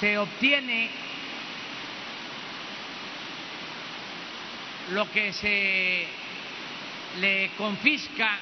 [0.00, 0.90] se obtiene,
[4.90, 6.06] lo que se
[7.20, 8.38] le confisca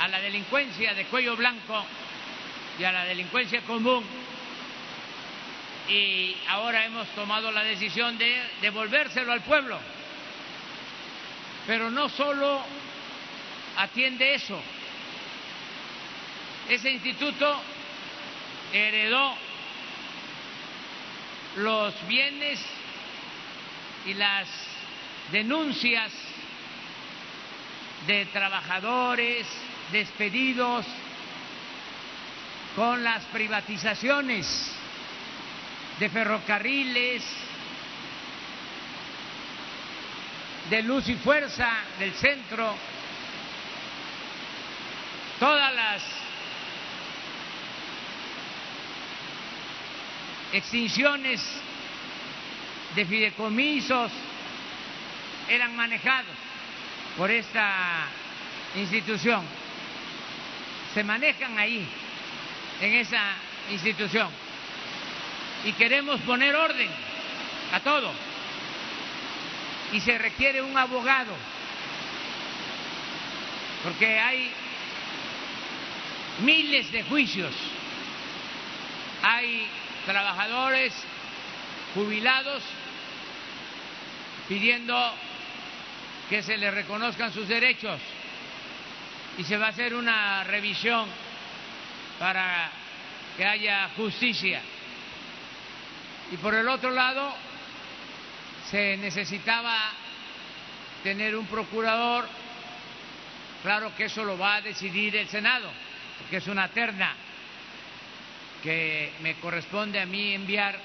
[0.00, 1.84] a la delincuencia de cuello blanco
[2.78, 4.04] y a la delincuencia común
[5.88, 9.78] y ahora hemos tomado la decisión de devolvérselo al pueblo.
[11.66, 12.62] Pero no solo
[13.76, 14.60] atiende eso.
[16.68, 17.60] Ese instituto
[18.72, 19.34] heredó
[21.56, 22.60] los bienes
[24.06, 24.48] y las
[25.32, 26.12] denuncias
[28.06, 29.46] de trabajadores,
[29.92, 30.86] despedidos
[32.76, 34.76] con las privatizaciones
[35.98, 37.22] de ferrocarriles,
[40.70, 42.74] de luz y fuerza del centro,
[45.38, 46.02] todas las
[50.52, 51.40] extinciones
[52.94, 54.10] de fideicomisos
[55.48, 56.36] eran manejados
[57.16, 58.06] por esta
[58.76, 59.44] institución
[60.94, 61.86] se manejan ahí,
[62.80, 63.20] en esa
[63.70, 64.28] institución.
[65.64, 66.90] Y queremos poner orden
[67.72, 68.12] a todo.
[69.92, 71.32] Y se requiere un abogado,
[73.84, 74.50] porque hay
[76.42, 77.52] miles de juicios.
[79.22, 79.66] Hay
[80.06, 80.92] trabajadores
[81.94, 82.62] jubilados
[84.48, 85.14] pidiendo
[86.28, 88.00] que se les reconozcan sus derechos.
[89.38, 91.08] Y se va a hacer una revisión
[92.18, 92.70] para
[93.36, 94.60] que haya justicia.
[96.32, 97.34] Y por el otro lado,
[98.70, 99.76] se necesitaba
[101.02, 102.28] tener un procurador,
[103.62, 105.70] claro que eso lo va a decidir el Senado,
[106.18, 107.16] porque es una terna
[108.62, 110.78] que me corresponde a mí enviar,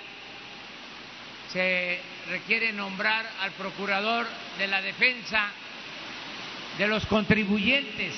[1.51, 1.99] se
[2.29, 5.51] requiere nombrar al procurador de la defensa
[6.77, 8.13] de los contribuyentes,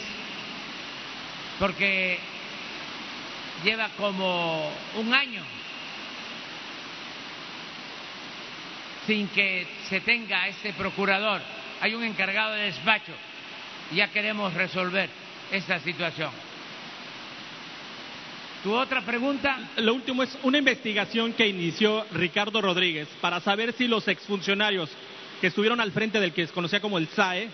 [1.59, 2.19] porque
[3.63, 5.43] lleva como un año
[9.05, 11.41] sin que se tenga este procurador.
[11.79, 13.13] Hay un encargado de despacho
[13.91, 15.09] y ya queremos resolver
[15.51, 16.46] esta situación.
[18.63, 19.57] ¿Tu otra pregunta?
[19.77, 24.89] Lo último es una investigación que inició Ricardo Rodríguez para saber si los exfuncionarios
[25.39, 27.49] que estuvieron al frente del que se conocía como el SAE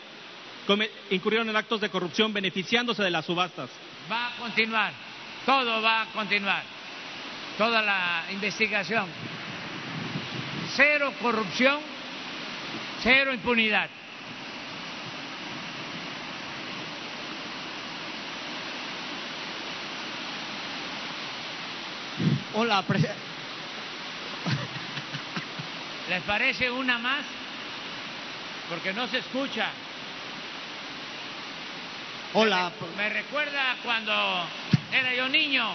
[1.10, 3.70] incurrieron en actos de corrupción beneficiándose de las subastas.
[4.10, 4.93] Va a continuar,
[5.45, 6.64] todo va a continuar,
[7.58, 9.08] toda la investigación.
[10.76, 11.80] Cero corrupción,
[13.01, 13.89] cero impunidad.
[22.56, 22.84] Hola,
[26.10, 27.26] ¿Les parece una más?
[28.70, 29.72] Porque no se escucha.
[32.34, 32.72] Hola.
[32.95, 34.14] Me, recuerda cuando
[34.91, 35.74] era yo niño.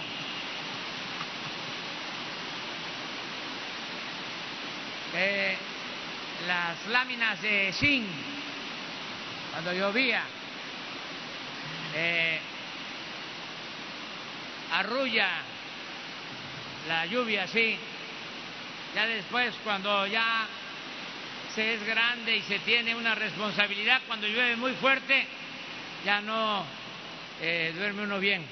[6.47, 8.07] las láminas de zinc,
[9.51, 10.23] cuando llovía,
[11.93, 12.39] eh,
[14.71, 15.29] arrulla
[16.87, 17.77] la lluvia, sí.
[18.95, 20.47] Ya después, cuando ya
[21.53, 25.25] se es grande y se tiene una responsabilidad, cuando llueve muy fuerte,
[26.05, 26.63] ya no
[27.41, 28.43] eh, duerme uno bien.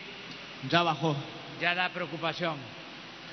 [0.69, 1.15] Ya bajó.
[1.61, 2.57] Ya da preocupación.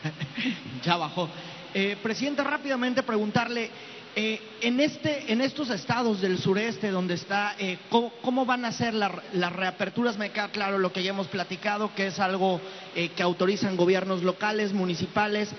[0.83, 1.29] ya bajó.
[1.73, 3.71] Eh, presidente, rápidamente preguntarle,
[4.17, 8.95] eh, en, este, en estos estados del sureste donde está, eh, ¿cómo, van a ser
[8.95, 10.17] las reaperturas?
[10.17, 12.61] Me queda claro lo que ya hemos platicado, que es algo
[12.95, 15.51] eh, que autorizan gobiernos locales, municipales.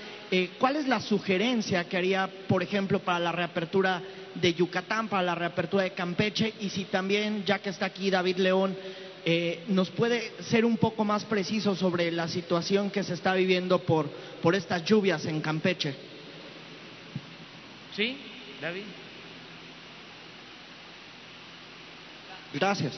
[0.59, 4.01] ¿Cuál es la sugerencia que haría, por ejemplo, para la reapertura
[4.33, 6.53] de Yucatán, para la reapertura de Campeche?
[6.59, 8.75] Y si también, ya que está aquí David León,
[9.69, 14.09] nos puede ser un poco más preciso sobre la situación que se está viviendo por,
[14.41, 15.95] por estas lluvias en Campeche.
[17.95, 18.17] Sí,
[18.65, 18.85] David.
[22.51, 22.97] Gracias.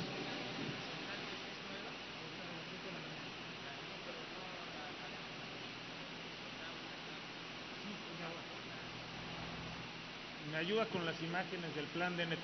[10.53, 12.37] ¿Me ayuda con las imágenes del plan de N3?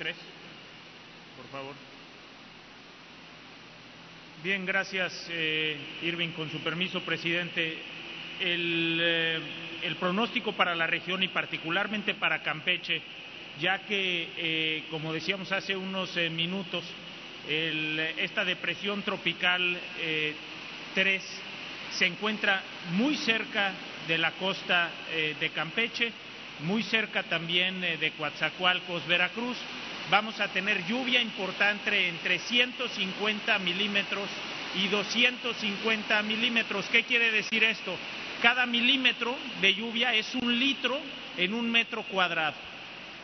[1.37, 1.75] Por favor.
[4.43, 6.31] Bien, gracias, eh, Irving.
[6.33, 7.77] Con su permiso, presidente.
[8.39, 8.99] El.
[9.01, 9.39] Eh,
[9.83, 13.01] el pronóstico para la región y particularmente para Campeche,
[13.59, 16.83] ya que, eh, como decíamos hace unos eh, minutos,
[17.45, 19.77] esta depresión tropical
[20.95, 21.27] 3 eh,
[21.91, 22.63] se encuentra
[22.93, 23.73] muy cerca
[24.07, 24.89] de la costa
[25.39, 26.13] de Campeche,
[26.61, 29.57] muy cerca también de Coatzacoalcos, Veracruz.
[30.09, 34.29] Vamos a tener lluvia importante entre 150 milímetros
[34.75, 36.85] y 250 milímetros.
[36.89, 37.93] ¿Qué quiere decir esto?
[38.43, 40.99] Cada milímetro de lluvia es un litro
[41.37, 42.57] en un metro cuadrado.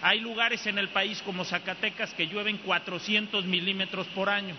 [0.01, 4.55] Hay lugares en el país como Zacatecas que llueven 400 milímetros por año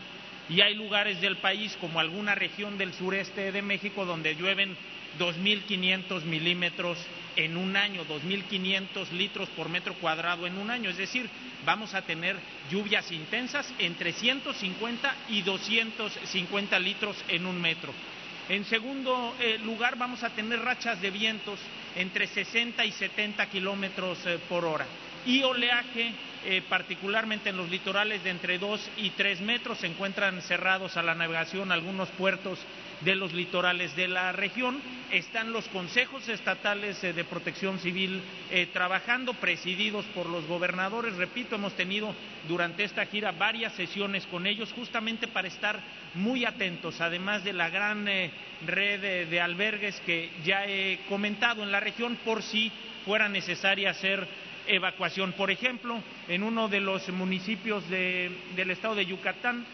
[0.51, 4.77] y hay lugares del país como alguna región del sureste de México donde llueven
[5.19, 6.99] 2.500 milímetros
[7.37, 10.91] en un año, 2.500 litros por metro cuadrado en un año.
[10.91, 11.27] Es decir,
[11.65, 12.37] vamos a tener
[12.71, 17.95] lluvias intensas entre 150 y 250 litros en un metro.
[18.51, 21.61] En segundo eh, lugar, vamos a tener rachas de vientos
[21.95, 24.87] entre 60 y 70 kilómetros eh, por hora
[25.25, 26.13] y oleaje,
[26.45, 29.79] eh, particularmente en los litorales de entre 2 y 3 metros.
[29.79, 32.59] Se encuentran cerrados a la navegación algunos puertos
[33.01, 34.81] de los litorales de la región.
[35.11, 38.23] Están los consejos estatales de protección civil
[38.73, 41.17] trabajando, presididos por los gobernadores.
[41.17, 42.15] Repito, hemos tenido
[42.49, 45.81] durante esta gira varias sesiones con ellos justamente para estar
[46.15, 48.31] muy atentos, además de la gran eh,
[48.67, 52.71] red de, albergues que ya he comentado en la región por si
[53.05, 54.27] fuera necesaria hacer
[54.67, 55.33] evacuación.
[55.33, 59.65] Por ejemplo, en uno de los municipios del estado de Yucatán,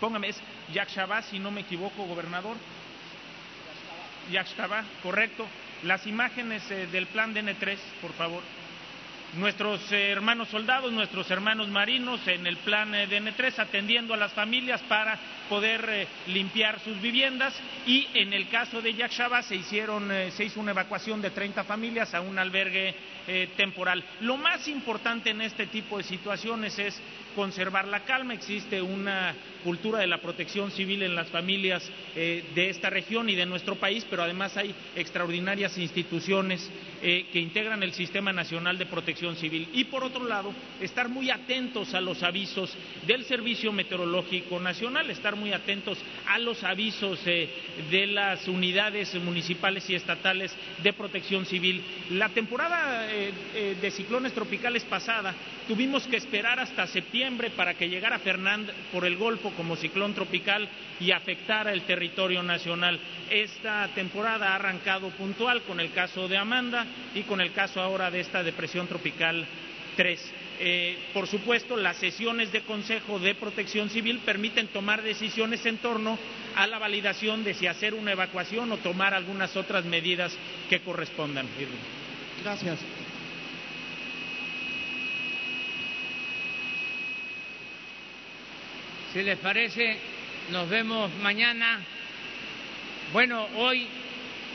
[0.00, 0.40] póngame, es
[0.72, 2.56] Yaxabá, si no me equivoco, gobernador.
[4.30, 5.46] Yaxabá, correcto.
[5.82, 8.42] Las imágenes eh, del plan de N3, por favor.
[9.34, 14.80] nuestros hermanos soldados, nuestros hermanos marinos en el plan de N3 atendiendo a las familias
[14.82, 15.18] para
[15.48, 17.54] poder eh, limpiar sus viviendas
[17.86, 21.64] y en el caso de Yaxaba se hicieron eh, se hizo una evacuación de 30
[21.64, 22.94] familias a un albergue
[23.26, 24.02] eh, temporal.
[24.20, 27.00] Lo más importante en este tipo de situaciones es
[27.36, 28.34] conservar la calma.
[28.34, 33.34] Existe una cultura de la protección civil en las familias eh, de esta región y
[33.34, 36.68] de nuestro país, pero además hay extraordinarias instituciones
[37.02, 39.68] eh, que integran el Sistema Nacional de Protección Civil.
[39.74, 42.74] Y por otro lado, estar muy atentos a los avisos
[43.06, 49.94] del Servicio Meteorológico Nacional, estar muy atentos a los avisos de las unidades municipales y
[49.94, 51.82] estatales de protección civil.
[52.10, 55.34] La temporada eh, eh, de ciclones tropicales pasada,
[55.68, 57.25] tuvimos que esperar hasta septiembre
[57.56, 60.68] para que llegara Fernand por el Golfo como ciclón tropical
[61.00, 63.00] y afectara el territorio nacional.
[63.28, 66.86] Esta temporada ha arrancado puntual con el caso de Amanda
[67.16, 69.44] y con el caso ahora de esta depresión tropical
[69.96, 70.32] 3.
[70.60, 76.16] Eh, por supuesto, las sesiones de Consejo de Protección Civil permiten tomar decisiones en torno
[76.54, 80.32] a la validación de si hacer una evacuación o tomar algunas otras medidas
[80.70, 81.48] que correspondan.
[82.44, 82.78] Gracias.
[89.16, 89.96] Si les parece,
[90.50, 91.80] nos vemos mañana.
[93.14, 93.88] Bueno, hoy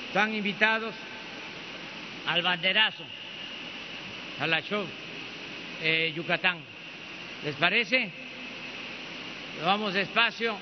[0.06, 0.94] están invitados
[2.28, 3.04] al banderazo,
[4.40, 4.86] a la show
[5.82, 6.60] eh, Yucatán.
[7.44, 8.12] ¿Les parece?
[9.66, 10.56] Vamos despacio.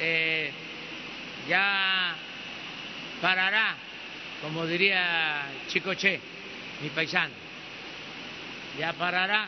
[0.00, 0.50] Eh,
[1.46, 2.14] ya
[3.20, 3.74] parará,
[4.40, 6.18] como diría Chicoche,
[6.80, 7.34] mi paisano.
[8.78, 9.46] Ya parará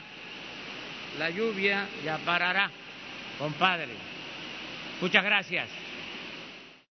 [1.18, 2.70] la lluvia, ya parará
[3.42, 3.88] compadre.
[5.00, 5.81] Muchas gracias.